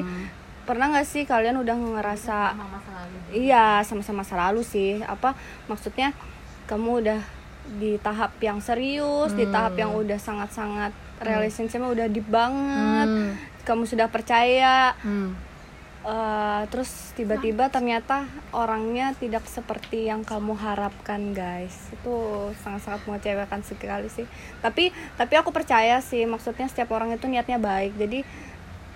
pernah 0.64 0.90
nggak 0.90 1.06
sih 1.06 1.24
kalian 1.24 1.58
udah 1.58 1.76
ngerasa 1.76 2.38
sama 2.52 2.66
masa 2.72 2.90
lalu 2.96 3.18
iya 3.36 3.66
sama-sama 3.82 4.18
masa 4.18 4.36
lalu 4.40 4.62
sih 4.64 4.98
apa 5.00 5.36
maksudnya 5.66 6.10
kamu 6.66 7.04
udah 7.04 7.22
di 7.76 7.98
tahap 7.98 8.34
yang 8.40 8.58
serius 8.60 9.30
di 9.32 9.46
tahap 9.46 9.76
yang 9.76 9.92
udah 9.92 10.18
sangat-sangat 10.18 10.90
relationshipnya 11.20 11.86
udah 11.88 12.08
deep 12.08 12.26
banget 12.26 13.08
Hmm. 13.08 13.32
kamu 13.64 13.84
sudah 13.84 14.08
percaya 14.08 14.94
Hmm. 15.00 15.34
Eh, 16.06 16.62
terus 16.70 17.12
tiba-tiba 17.18 17.68
ternyata 17.74 18.30
orangnya 18.54 19.18
tidak 19.18 19.50
seperti 19.50 20.08
yang 20.08 20.22
kamu 20.22 20.54
harapkan 20.54 21.34
guys. 21.34 21.74
Itu 21.92 22.50
sangat-sangat 22.62 23.02
mengecewakan 23.10 23.62
sekali 23.66 24.08
sih. 24.14 24.30
Tapi 24.62 24.94
tapi 25.18 25.34
aku 25.36 25.50
percaya 25.50 26.00
sih 26.06 26.24
maksudnya 26.30 26.70
setiap 26.70 26.94
orang 26.94 27.18
itu 27.18 27.26
niatnya 27.26 27.58
baik. 27.58 27.98
Jadi 27.98 28.22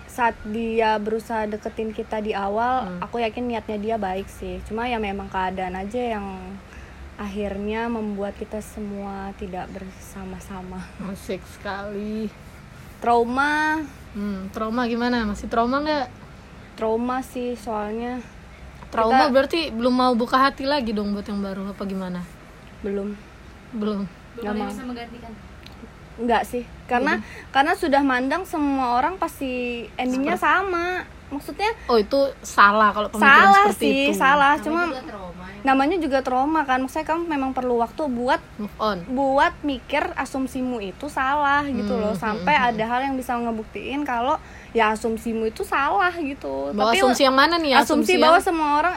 saat 0.10 0.36
dia 0.52 1.00
berusaha 1.00 1.48
deketin 1.48 1.96
kita 1.96 2.20
di 2.20 2.36
awal 2.36 3.00
aku 3.00 3.24
yakin 3.24 3.46
niatnya 3.50 3.78
dia 3.80 3.96
baik 3.98 4.28
sih. 4.28 4.62
Cuma 4.68 4.86
ya 4.86 5.00
memang 5.00 5.32
keadaan 5.32 5.80
aja 5.80 6.18
yang 6.18 6.26
akhirnya 7.20 7.92
membuat 7.92 8.36
kita 8.40 8.64
semua 8.64 9.36
tidak 9.36 9.68
bersama-sama. 9.76 10.80
Asik 11.12 11.44
sekali. 11.52 12.32
trauma. 13.00 13.80
Hmm, 14.12 14.52
trauma 14.52 14.84
gimana? 14.92 15.24
Masih 15.24 15.48
trauma 15.48 15.80
nggak? 15.80 16.19
Trauma 16.80 17.20
sih 17.22 17.54
soalnya 17.54 18.24
Trauma 18.88 19.28
berarti 19.28 19.70
belum 19.70 19.94
mau 19.94 20.14
buka 20.14 20.40
hati 20.40 20.64
lagi 20.64 20.90
dong 20.90 21.12
buat 21.12 21.22
yang 21.24 21.38
baru 21.40 21.62
apa 21.68 21.84
gimana? 21.84 22.24
belum 22.80 23.12
Belum. 23.72 24.08
belum 24.32 24.40
Nggak 24.40 24.54
mau. 24.56 24.66
bisa 24.66 24.84
menggantikan 24.84 25.34
Enggak 26.18 26.44
sih, 26.44 26.64
karena 26.84 27.24
karena 27.50 27.72
sudah 27.74 28.02
mandang 28.02 28.44
semua 28.44 28.92
orang 28.94 29.16
pasti 29.16 29.52
endingnya 29.96 30.36
sama. 30.36 31.08
Maksudnya 31.30 31.72
Oh, 31.86 31.96
itu 31.96 32.18
salah 32.42 32.90
kalau 32.90 33.08
pemikiran 33.08 33.30
salah 33.46 33.66
seperti 33.70 33.80
sih, 33.80 34.00
itu. 34.04 34.18
salah. 34.18 34.52
Namanya 34.52 34.66
Cuma 34.66 34.82
juga 34.84 35.04
trauma 35.06 35.46
ya. 35.46 35.62
namanya 35.64 35.98
juga 35.98 36.20
trauma 36.20 36.62
kan. 36.66 36.80
Maksudnya 36.82 37.08
kamu 37.08 37.24
memang 37.24 37.52
perlu 37.54 37.76
waktu 37.78 38.02
buat 38.10 38.42
Move 38.58 38.76
on. 38.82 38.98
buat 39.08 39.54
mikir 39.62 40.12
asumsimu 40.14 40.82
itu 40.82 41.08
salah 41.08 41.64
gitu 41.64 41.94
loh. 41.94 42.12
Hmm, 42.12 42.20
Sampai 42.20 42.52
ada 42.52 42.84
hal 42.84 43.00
yang 43.02 43.16
bisa 43.16 43.38
ngebuktiin 43.38 44.04
kalau 44.04 44.36
ya 44.70 44.94
asumsimu 44.94 45.46
itu 45.46 45.62
salah 45.64 46.14
gitu. 46.14 46.70
Bahwa 46.72 46.94
Tapi 46.94 47.02
asumsi 47.02 47.22
yang 47.24 47.34
mana 47.34 47.56
nih? 47.56 47.74
asumsi 47.74 48.16
yang 48.16 48.24
bahwa 48.24 48.40
semua 48.40 48.70
orang 48.78 48.96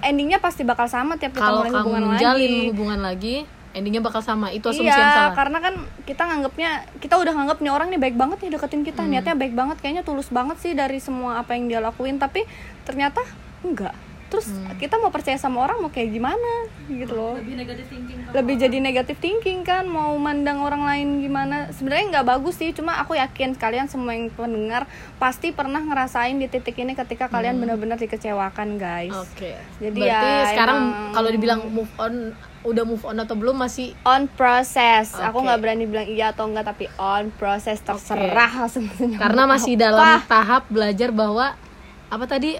endingnya 0.00 0.38
pasti 0.38 0.62
bakal 0.62 0.86
sama 0.86 1.14
tiap 1.14 1.32
kita 1.32 1.42
kalau 1.42 1.60
mulai 1.60 1.70
kamu 1.70 1.82
hubungan 1.82 2.02
menjalin 2.10 2.42
lagi. 2.50 2.68
hubungan 2.70 3.00
lagi, 3.00 3.36
endingnya 3.72 4.02
bakal 4.02 4.20
sama. 4.20 4.46
Itu 4.50 4.66
asumsi 4.70 4.86
iya, 4.86 4.98
yang 4.98 5.14
salah. 5.14 5.34
karena 5.34 5.58
kan 5.60 5.74
kita 6.02 6.22
nganggapnya 6.22 6.70
kita 6.98 7.14
udah 7.16 7.32
nganggap 7.34 7.58
nih 7.60 7.72
orang 7.72 7.88
nih 7.88 8.00
baik 8.00 8.16
banget 8.16 8.38
nih 8.40 8.50
deketin 8.52 8.82
kita, 8.82 9.02
Hmm. 9.02 9.10
niatnya 9.10 9.34
baik 9.34 9.54
banget, 9.54 9.76
kayaknya 9.78 10.02
tulus 10.02 10.28
banget 10.28 10.56
sih 10.58 10.72
dari 10.72 10.98
semua 10.98 11.38
apa 11.38 11.54
yang 11.54 11.66
dia 11.66 11.78
lakuin, 11.78 12.16
tapi 12.16 12.42
ternyata 12.82 13.22
enggak. 13.62 13.94
Terus 14.26 14.46
Hmm. 14.46 14.74
kita 14.74 14.98
mau 14.98 15.08
percaya 15.08 15.34
sama 15.34 15.62
orang 15.62 15.78
mau 15.78 15.88
kayak 15.88 16.10
gimana 16.10 16.52
gitu 16.88 17.12
loh. 17.12 17.34
lebih 17.36 17.54
negatif 17.54 17.86
thinking 17.86 18.18
kalau 18.18 18.34
Lebih 18.36 18.54
jadi 18.58 18.76
negatif 18.78 19.16
thinking 19.16 19.58
kan, 19.62 19.84
mau 19.84 20.12
mandang 20.16 20.58
orang 20.60 20.82
lain 20.82 21.20
gimana. 21.20 21.70
Sebenarnya 21.70 22.04
nggak 22.12 22.26
bagus 22.28 22.54
sih, 22.56 22.70
cuma 22.70 22.96
aku 22.96 23.14
yakin 23.14 23.54
kalian 23.54 23.86
semua 23.86 24.12
yang 24.12 24.26
pendengar 24.28 24.86
pasti 25.16 25.50
pernah 25.50 25.78
ngerasain 25.78 26.34
di 26.34 26.46
titik 26.46 26.74
ini 26.74 26.92
ketika 26.92 27.26
kalian 27.26 27.56
benar-benar 27.56 27.96
dikecewakan, 27.96 28.76
guys. 28.76 29.10
Hmm. 29.10 29.22
Oke. 29.24 29.54
Jadi 29.78 29.94
Berarti 29.96 30.26
ya, 30.26 30.46
sekarang 30.48 30.78
emang- 30.80 31.12
kalau 31.12 31.28
dibilang 31.28 31.60
move 31.66 31.92
on, 31.96 32.14
udah 32.62 32.82
move 32.82 33.04
on 33.04 33.16
atau 33.16 33.34
belum 33.34 33.54
masih 33.56 33.94
on 34.02 34.26
process 34.26 35.14
aku 35.14 35.38
Oke. 35.38 35.46
nggak 35.46 35.60
berani 35.60 35.86
bilang 35.86 36.02
iya 36.04 36.34
atau 36.34 36.50
enggak 36.50 36.66
tapi 36.66 36.90
on 36.98 37.30
process 37.30 37.78
terserah 37.78 38.50
langsung 38.58 38.90
karena 39.14 39.46
masih 39.46 39.78
dalam 39.78 40.18
tahap 40.26 40.66
belajar 40.66 41.14
bahwa 41.14 41.54
apa 42.06 42.24
tadi 42.26 42.58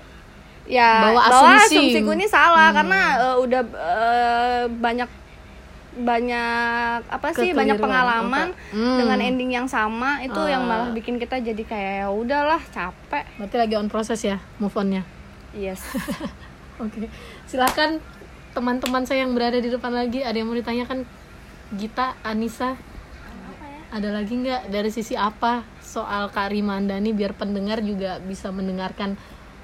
ya 0.66 0.90
bahwa 1.06 1.22
asumsi. 1.22 1.78
asumsiku 1.78 2.10
ini 2.12 2.26
salah 2.26 2.70
karena 2.70 3.00
eh, 3.16 3.36
udah 3.38 3.62
eh, 3.64 4.64
banyak 4.68 5.10
banyak 5.96 7.00
apa 7.08 7.28
sih 7.32 7.56
banyak 7.56 7.80
pengalaman. 7.80 8.52
Hmm. 8.68 9.00
dengan 9.00 9.16
ending 9.18 9.48
yang 9.50 9.64
sama 9.64 10.20
itu 10.20 10.36
yang 10.44 10.60
Ah. 10.62 10.68
malah 10.68 10.88
bikin 10.92 11.16
kita 11.16 11.40
jadi 11.40 11.62
kayak 11.62 11.92
ya 11.98 12.08
udahlah 12.10 12.60
capek 12.68 13.24
Berarti 13.36 13.56
lagi 13.56 13.74
on 13.74 13.88
proses 13.88 14.20
ya 14.20 14.36
move 14.56 14.74
onnya. 14.74 15.08
yes 15.52 15.80
Oke, 16.76 17.08
silakan 17.46 18.04
teman-teman 18.52 19.00
saya 19.02 19.24
yang 19.24 19.32
berada 19.32 19.56
di 19.56 19.66
depan 19.66 19.88
lagi 19.90 20.20
ada 20.20 20.36
yang 20.36 20.44
mau 20.44 20.52
ditanyakan 20.54 21.08
Gita, 21.72 22.12
Anissa, 22.20 22.76
ada 23.88 24.08
lagi 24.08 24.36
nggak 24.36 24.68
dari 24.68 24.86
sisi 24.86 25.16
apa 25.16 25.64
soal 25.80 26.28
Kak 26.28 26.52
Rima 26.52 26.76
Andani 26.76 27.10
biar 27.10 27.32
pendengar 27.32 27.80
juga 27.80 28.20
bisa 28.20 28.50
mendengarkan 28.50 29.16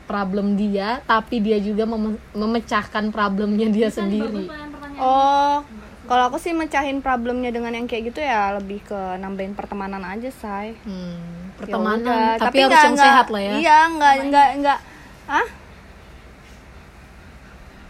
problem 0.02 0.54
dia, 0.54 1.00
tapi 1.04 1.38
dia 1.38 1.56
juga 1.56 1.84
mem- 1.84 2.20
memecahkan 2.32 3.08
problemnya 3.08 3.68
dia 3.68 3.88
sendiri. 3.88 4.50
oh 4.94 5.62
kalau 6.02 6.28
aku 6.28 6.36
sih 6.36 6.52
mecahin 6.52 6.98
problemnya 6.98 7.48
dengan 7.48 7.72
yang 7.72 7.86
kayak 7.86 8.12
gitu 8.12 8.20
ya 8.20 8.52
lebih 8.52 8.82
ke 8.82 9.00
nambahin 9.16 9.54
pertemanan 9.54 10.02
aja 10.02 10.28
say. 10.30 10.74
Hmm, 10.82 11.14
Ya 11.54 11.56
pertemanan, 11.56 12.02
udah, 12.02 12.42
tapi, 12.42 12.58
harus 12.58 12.68
nggak- 12.68 12.84
yang 12.84 12.98
sehat 12.98 13.26
lah 13.28 13.40
ya. 13.40 13.52
iya 13.56 13.78
nggak 13.88 14.12
nggak 14.26 14.48
nggak. 14.58 14.78
Ah 15.24 15.46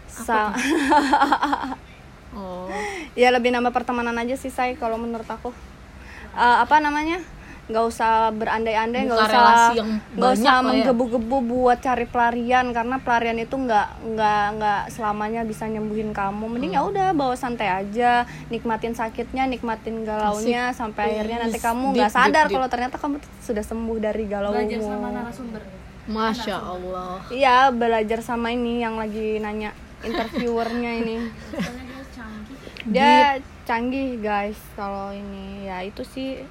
Sa- 0.07 0.53
Oh, 2.33 2.69
ya 3.13 3.29
lebih 3.29 3.49
nambah 3.49 3.69
pertemanan 3.71 4.13
aja 4.15 4.33
sih 4.33 4.49
say 4.49 4.73
kalau 4.73 4.97
menurut 4.97 5.25
aku. 5.25 5.49
Eh, 6.33 6.57
apa 6.59 6.77
namanya 6.77 7.21
nggak 7.63 7.85
usah 7.87 8.27
berandai-andai 8.35 9.07
nggak 9.07 9.19
usah 9.23 9.71
nggak 10.19 10.31
usah 10.35 10.53
ya. 10.53 10.59
menggebu-gebu 10.59 11.37
buat 11.41 11.79
cari 11.79 12.03
pelarian 12.03 12.75
karena 12.75 12.99
pelarian 12.99 13.39
itu 13.39 13.55
nggak 13.55 13.87
nggak 14.03 14.43
nggak 14.59 14.81
selamanya 14.91 15.47
bisa 15.47 15.63
nyembuhin 15.65 16.11
kamu. 16.11 16.43
Mending 16.51 16.75
ya 16.75 16.83
Hmm. 16.83 16.91
udah 16.91 17.07
bawa 17.15 17.35
santai 17.39 17.71
aja 17.71 18.27
nikmatin 18.47 18.91
sakitnya 18.91 19.47
nikmatin 19.47 20.03
galaunya 20.03 20.75
sampai 20.75 21.15
akhirnya 21.15 21.47
nanti 21.47 21.57
kamu 21.57 21.95
nggak 21.95 22.11
sadar 22.11 22.45
kalau 22.51 22.67
ternyata 22.67 22.99
kamu 22.99 23.15
sudah 23.39 23.63
sembuh 23.63 23.97
dari 23.97 24.23
galaumu 24.27 24.59
belajar 24.59 24.79
sama 24.83 25.07
narasumber. 25.09 25.61
Masya 26.03 26.57
Allah. 26.59 27.23
iya 27.31 27.71
belajar 27.71 28.19
sama 28.19 28.51
ini 28.51 28.83
yang 28.83 28.99
lagi 28.99 29.39
nanya 29.39 29.71
interviewernya 30.03 30.91
ini. 30.99 31.15
Soalnya 31.47 31.83
dia 31.87 32.03
canggih. 32.11 32.57
Dia 32.83 33.15
canggih 33.63 34.09
guys 34.19 34.59
kalau 34.75 35.15
ini. 35.15 35.63
Ya 35.63 35.79
itu 35.79 36.03
sih 36.03 36.43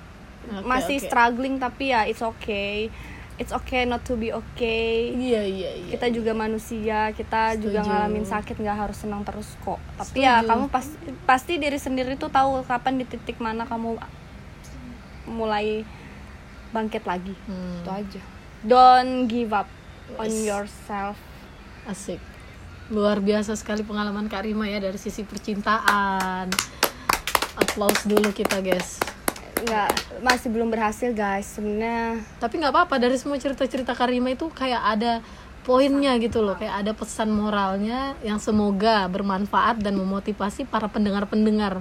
Oke, 0.45 0.65
masih 0.65 0.97
oke. 0.97 1.07
struggling 1.07 1.57
tapi 1.57 1.85
ya 1.89 2.03
it's 2.03 2.21
okay 2.21 2.91
it's 3.35 3.51
okay 3.51 3.83
not 3.83 4.03
to 4.03 4.15
be 4.15 4.29
okay 4.29 5.11
Iya 5.11 5.43
iya 5.43 5.71
iya. 5.73 5.91
kita 5.91 6.11
juga 6.11 6.33
manusia 6.33 7.11
kita 7.11 7.57
juga 7.57 7.81
Setuju. 7.81 7.89
ngalamin 7.89 8.25
sakit 8.25 8.57
nggak 8.57 8.79
harus 8.79 8.99
senang 8.99 9.23
terus 9.23 9.49
kok 9.59 9.81
tapi 9.95 10.21
ya 10.21 10.39
Setuju. 10.39 10.49
kamu 10.49 10.65
pasti 10.69 10.97
pasti 11.25 11.53
diri 11.57 11.77
sendiri 11.77 12.15
tuh 12.15 12.29
tahu 12.29 12.61
kapan 12.63 12.97
di 12.97 13.05
titik 13.05 13.37
mana 13.37 13.63
kamu 13.63 13.97
mulai 15.25 15.87
bangkit 16.71 17.03
lagi 17.03 17.33
Hmm, 17.45 17.79
itu 17.79 17.91
aja 17.91 18.21
don't 18.63 19.27
give 19.27 19.51
up 19.51 19.67
on 20.15 20.29
Yes. 20.29 20.45
yourself 20.45 21.17
asik. 21.83 22.21
Luar 22.89 23.19
biasa 23.19 23.55
sekali 23.55 23.81
pengalaman 23.81 24.27
Kak 24.27 24.45
Rima 24.45 24.65
ya 24.65 24.79
dari 24.79 24.95
sisi 24.95 25.23
percintaan. 25.23 26.47
Applause 27.55 28.05
dulu 28.05 28.31
kita 28.31 28.61
guys. 28.61 29.01
Nggak 29.63 29.89
masih 30.21 30.49
belum 30.51 30.69
berhasil 30.69 31.11
guys. 31.15 31.47
Sebenarnya 31.47 32.21
Tapi 32.43 32.59
nggak 32.59 32.73
apa-apa 32.75 32.99
dari 32.99 33.17
semua 33.17 33.39
cerita-cerita 33.39 33.95
Kak 33.95 34.11
Rima 34.11 34.35
itu 34.35 34.51
kayak 34.51 34.83
ada 34.83 35.13
poinnya 35.63 36.19
gitu 36.19 36.43
loh, 36.43 36.59
kayak 36.59 36.83
ada 36.83 36.93
pesan 36.93 37.31
moralnya 37.31 38.19
yang 38.27 38.43
semoga 38.43 39.07
bermanfaat 39.07 39.79
dan 39.79 39.95
memotivasi 39.95 40.67
para 40.67 40.91
pendengar-pendengar 40.91 41.81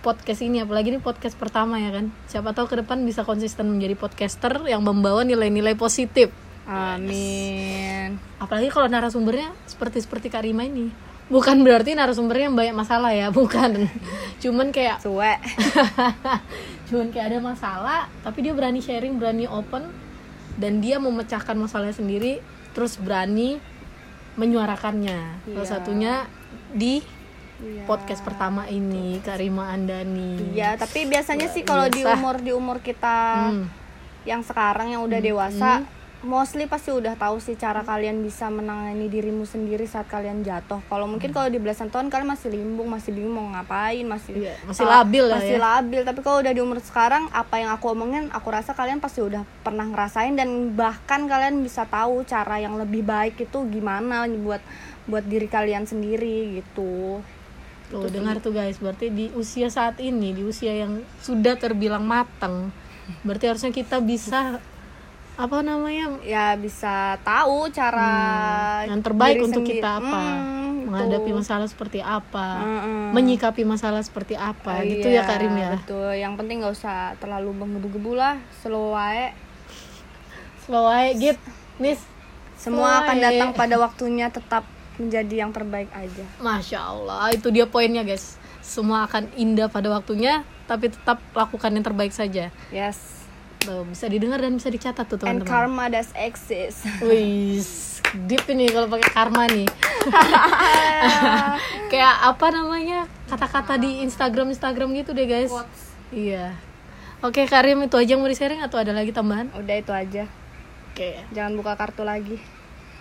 podcast 0.00 0.40
ini. 0.40 0.64
Apalagi 0.64 0.96
ini 0.96 1.00
podcast 1.02 1.36
pertama 1.36 1.76
ya 1.76 1.92
kan. 1.92 2.08
Siapa 2.30 2.56
tahu 2.56 2.72
ke 2.72 2.76
depan 2.80 3.04
bisa 3.04 3.26
konsisten 3.26 3.68
menjadi 3.68 3.98
podcaster 3.98 4.64
yang 4.64 4.80
membawa 4.80 5.26
nilai-nilai 5.28 5.76
positif. 5.76 6.32
Amin. 6.66 8.18
Apalagi 8.42 8.72
kalau 8.74 8.90
narasumbernya 8.90 9.54
seperti 9.70 10.02
seperti 10.02 10.32
Kak 10.32 10.42
Rima 10.42 10.66
ini. 10.66 10.90
Bukan 11.26 11.66
berarti 11.66 11.98
narasumbernya 11.98 12.50
yang 12.50 12.58
banyak 12.58 12.74
masalah 12.74 13.10
ya 13.10 13.34
bukan. 13.38 13.90
Cuman 14.38 14.70
kayak 14.70 15.02
suwe 15.02 15.36
cuman 16.86 17.10
kayak 17.10 17.26
ada 17.28 17.38
masalah 17.40 18.00
tapi 18.20 18.40
dia 18.40 18.52
berani 18.52 18.78
sharing 18.78 19.16
berani 19.16 19.44
open 19.44 19.90
dan 20.56 20.78
dia 20.78 20.96
memecahkan 20.96 21.54
masalahnya 21.54 21.92
sendiri 21.94 22.38
terus 22.72 22.96
berani 22.96 23.58
menyuarakannya 24.36 25.18
salah 25.44 25.56
Iya. 25.56 25.64
satunya 25.66 26.12
di 26.70 27.00
Iya. 27.56 27.88
podcast 27.88 28.20
pertama 28.20 28.68
ini 28.68 29.16
Karima 29.20 29.72
Andani 29.72 30.52
Iya, 30.52 30.76
tapi 30.76 31.04
biasanya 31.04 31.48
sih 31.48 31.62
kalau 31.62 31.88
di 31.88 32.04
umur 32.04 32.36
di 32.36 32.52
umur 32.52 32.78
kita 32.78 33.48
Hmm. 33.48 33.64
yang 34.22 34.42
sekarang 34.42 34.90
yang 34.90 35.00
udah 35.00 35.16
dewasa, 35.18 35.80
mostly 36.26 36.66
pasti 36.66 36.90
udah 36.90 37.14
tahu 37.14 37.38
sih 37.38 37.54
cara 37.54 37.86
kalian 37.86 38.18
bisa 38.18 38.50
menangani 38.50 39.06
dirimu 39.06 39.46
sendiri 39.46 39.86
saat 39.86 40.10
kalian 40.10 40.42
jatuh. 40.42 40.82
Kalau 40.90 41.06
mungkin 41.06 41.30
kalau 41.30 41.46
di 41.46 41.62
belasan 41.62 41.88
tahun 41.88 42.10
kalian 42.10 42.26
masih 42.26 42.50
limbung, 42.50 42.90
masih 42.90 43.14
bingung 43.14 43.38
mau 43.38 43.46
ngapain, 43.54 44.02
masih 44.02 44.34
Iya, 44.34 44.54
masih 44.66 44.84
labil 44.84 45.24
lah 45.24 45.38
masih 45.38 45.56
ya. 45.56 45.62
labil. 45.62 46.00
Tapi 46.02 46.20
kalau 46.26 46.42
udah 46.42 46.52
di 46.52 46.60
umur 46.60 46.82
sekarang, 46.82 47.30
apa 47.30 47.62
yang 47.62 47.70
aku 47.70 47.94
omongin, 47.94 48.26
aku 48.34 48.50
rasa 48.50 48.74
kalian 48.74 48.98
pasti 48.98 49.22
udah 49.22 49.46
pernah 49.62 49.86
ngerasain 49.86 50.34
dan 50.34 50.74
bahkan 50.74 51.30
kalian 51.30 51.62
bisa 51.62 51.86
tahu 51.86 52.26
cara 52.26 52.58
yang 52.58 52.74
lebih 52.74 53.06
baik 53.06 53.38
itu 53.46 53.58
gimana 53.70 54.26
buat 54.26 54.60
buat 55.06 55.22
diri 55.22 55.46
kalian 55.46 55.86
sendiri 55.86 56.58
gitu. 56.58 57.22
Tuh 57.86 58.10
dengar 58.10 58.42
tuh 58.42 58.50
guys, 58.50 58.82
berarti 58.82 59.14
di 59.14 59.30
usia 59.38 59.70
saat 59.70 60.02
ini, 60.02 60.34
di 60.34 60.42
usia 60.42 60.74
yang 60.74 61.06
sudah 61.22 61.54
terbilang 61.54 62.02
matang, 62.02 62.74
berarti 63.22 63.46
harusnya 63.46 63.70
kita 63.70 64.02
bisa 64.02 64.58
apa 65.36 65.60
namanya 65.60 66.16
ya 66.22 66.56
bisa 66.56 67.20
tahu 67.20 67.68
cara 67.68 68.08
Hmm, 68.82 68.90
yang 68.90 69.00
terbaik 69.00 69.36
untuk 69.38 69.60
sendiri. 69.60 69.78
kita 69.78 70.00
apa, 70.00 70.22
Hmm, 70.32 70.88
menghadapi 70.88 71.28
gitu. 71.28 71.36
masalah 71.36 71.66
seperti 71.66 72.00
apa, 72.00 72.46
Mm-mm. 72.58 73.12
menyikapi 73.12 73.62
masalah 73.62 74.00
seperti 74.00 74.32
apa, 74.32 74.80
gitu 74.82 75.06
ya 75.06 75.20
Iya, 75.20 75.22
Karim 75.22 75.52
ya. 75.54 75.70
betul 75.76 76.08
yang 76.10 76.34
penting 76.34 76.58
nggak 76.58 76.72
usah 76.72 77.12
terlalu 77.16 77.52
menggebu-gebu 77.52 78.12
lah 78.14 78.40
slow 78.56 78.96
wae 78.96 79.36
Slow 80.64 80.88
git, 81.14 81.36
nis. 81.76 82.00
semua 82.56 82.88
Slow 82.90 83.00
akan 83.04 83.16
datang 83.20 83.50
pada 83.52 83.76
waktunya 83.76 84.26
tetap 84.28 84.64
menjadi 84.96 85.44
yang 85.44 85.52
terbaik 85.52 85.92
aja 85.92 86.24
Masya 86.38 86.80
Allah, 86.80 87.28
itu 87.30 87.52
dia 87.52 87.68
poinnya 87.68 88.00
guys. 88.00 88.40
Semua 88.58 89.04
akan 89.04 89.28
indah 89.36 89.68
pada 89.68 89.86
waktunya, 89.86 90.40
tapi 90.64 90.88
tetap 90.88 91.20
lakukan 91.30 91.70
yang 91.70 91.84
terbaik 91.84 92.10
saja. 92.10 92.48
yes 92.68 93.25
Tuh, 93.66 93.82
bisa 93.84 94.06
didengar 94.06 94.38
dan 94.38 94.54
bisa 94.54 94.68
dicatat 94.68 95.02
tuh 95.02 95.18
and 95.18 95.42
teman-teman. 95.42 95.48
karma 95.48 95.84
does 95.88 96.14
exist 96.14 96.86
Wih, 97.00 97.58
deep 98.22 98.46
ini 98.46 98.66
kalau 98.66 98.86
pakai 98.86 99.10
karma 99.10 99.44
nih. 99.46 99.66
Kayak 101.90 102.14
apa 102.24 102.46
namanya 102.48 102.98
kata-kata 103.26 103.74
di 103.76 104.02
Instagram 104.02 104.50
Instagram 104.50 104.94
gitu 104.94 105.10
deh 105.12 105.26
guys. 105.26 105.50
Iya. 106.08 106.54
Oke 107.18 107.44
Karim 107.44 107.82
itu 107.82 107.96
aja 107.96 108.06
yang 108.08 108.20
mau 108.20 108.28
di 108.28 108.34
sharing 108.34 108.60
atau 108.60 108.76
ada 108.76 108.92
lagi 108.92 109.10
tambahan? 109.10 109.48
udah 109.52 109.74
itu 109.74 109.88
aja 109.88 110.24
Oke, 110.92 111.16
jangan 111.30 111.52
buka 111.54 111.72
kartu 111.74 112.02
lagi 112.02 112.36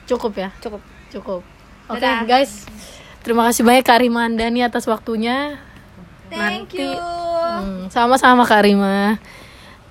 cukup 0.04 0.34
ya, 0.36 0.49
cukup 0.58 0.82
cukup. 1.10 1.41
Oke 1.86 1.99
Dadah. 1.99 2.23
guys, 2.25 2.63
terima 3.21 3.45
kasih 3.45 3.62
banyak 3.62 3.84
Kak 3.84 3.99
Rima 3.99 4.23
Andani 4.23 4.62
atas 4.62 4.84
waktunya. 4.86 5.60
thank 6.28 6.71
Nanti- 6.71 6.82
you 6.82 6.97
Hmm, 7.45 7.88
sama-sama 7.88 8.41
Kak 8.43 8.65
Rima. 8.65 9.21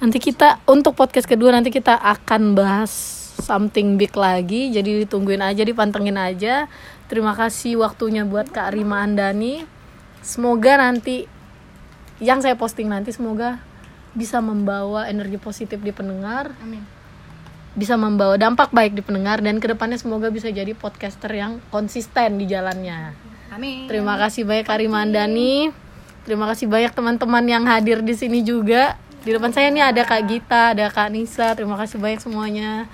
Nanti 0.04 0.20
kita 0.20 0.60
untuk 0.68 0.92
podcast 0.92 1.24
kedua 1.24 1.48
nanti 1.48 1.72
kita 1.72 1.96
akan 1.96 2.52
bahas 2.52 2.92
something 3.40 3.96
big 3.96 4.12
lagi. 4.12 4.68
Jadi 4.68 5.08
ditungguin 5.08 5.40
aja, 5.40 5.64
dipantengin 5.64 6.20
aja. 6.20 6.68
Terima 7.08 7.32
kasih 7.32 7.80
waktunya 7.80 8.28
buat 8.28 8.52
Kak 8.52 8.76
Rima 8.76 9.00
Andani. 9.00 9.64
Semoga 10.20 10.76
nanti 10.76 11.24
yang 12.20 12.44
saya 12.44 12.52
posting 12.52 12.92
nanti 12.92 13.16
semoga 13.16 13.64
bisa 14.12 14.44
membawa 14.44 15.08
energi 15.08 15.40
positif 15.40 15.80
di 15.80 15.90
pendengar, 15.90 16.52
amin 16.60 16.84
bisa 17.74 17.98
membawa 17.98 18.38
dampak 18.38 18.70
baik 18.70 18.94
di 18.94 19.02
pendengar 19.02 19.42
dan 19.42 19.58
ke 19.58 19.66
depannya 19.66 19.98
semoga 19.98 20.30
bisa 20.30 20.46
jadi 20.46 20.70
podcaster 20.78 21.26
yang 21.34 21.58
konsisten 21.74 22.38
di 22.38 22.46
jalannya. 22.46 23.18
amin 23.50 23.90
Terima 23.90 24.14
kasih 24.14 24.46
banyak 24.46 24.66
Karima 24.66 25.02
Andani. 25.02 25.74
Terima 26.24 26.48
kasih 26.48 26.70
banyak 26.70 26.94
teman-teman 26.94 27.44
yang 27.44 27.66
hadir 27.66 28.00
di 28.00 28.14
sini 28.16 28.40
juga. 28.46 28.96
Di 29.24 29.32
depan 29.32 29.56
saya 29.56 29.72
nih 29.72 29.80
ada 29.80 30.04
Kak 30.04 30.22
Gita, 30.28 30.76
ada 30.76 30.92
Kak 30.92 31.08
Nisa. 31.08 31.56
Terima 31.56 31.80
kasih 31.80 31.96
banyak 31.96 32.20
semuanya. 32.20 32.84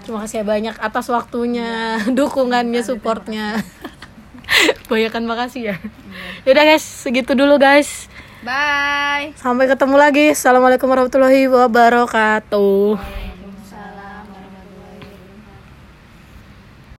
Terima 0.00 0.24
kasih 0.24 0.40
banyak 0.40 0.76
atas 0.80 1.12
waktunya, 1.12 2.00
dukungannya, 2.08 2.80
supportnya. 2.80 3.60
Banyakan 4.88 5.28
makasih 5.28 5.72
ya. 5.72 5.76
Yaudah 6.48 6.64
guys, 6.64 6.84
segitu 6.84 7.36
dulu 7.36 7.60
guys. 7.60 8.08
bye 8.44 9.32
Sampai 9.36 9.68
ketemu 9.68 9.96
lagi. 9.96 10.32
Assalamualaikum 10.32 10.88
warahmatullahi 10.88 11.48
wabarakatuh. 11.48 13.23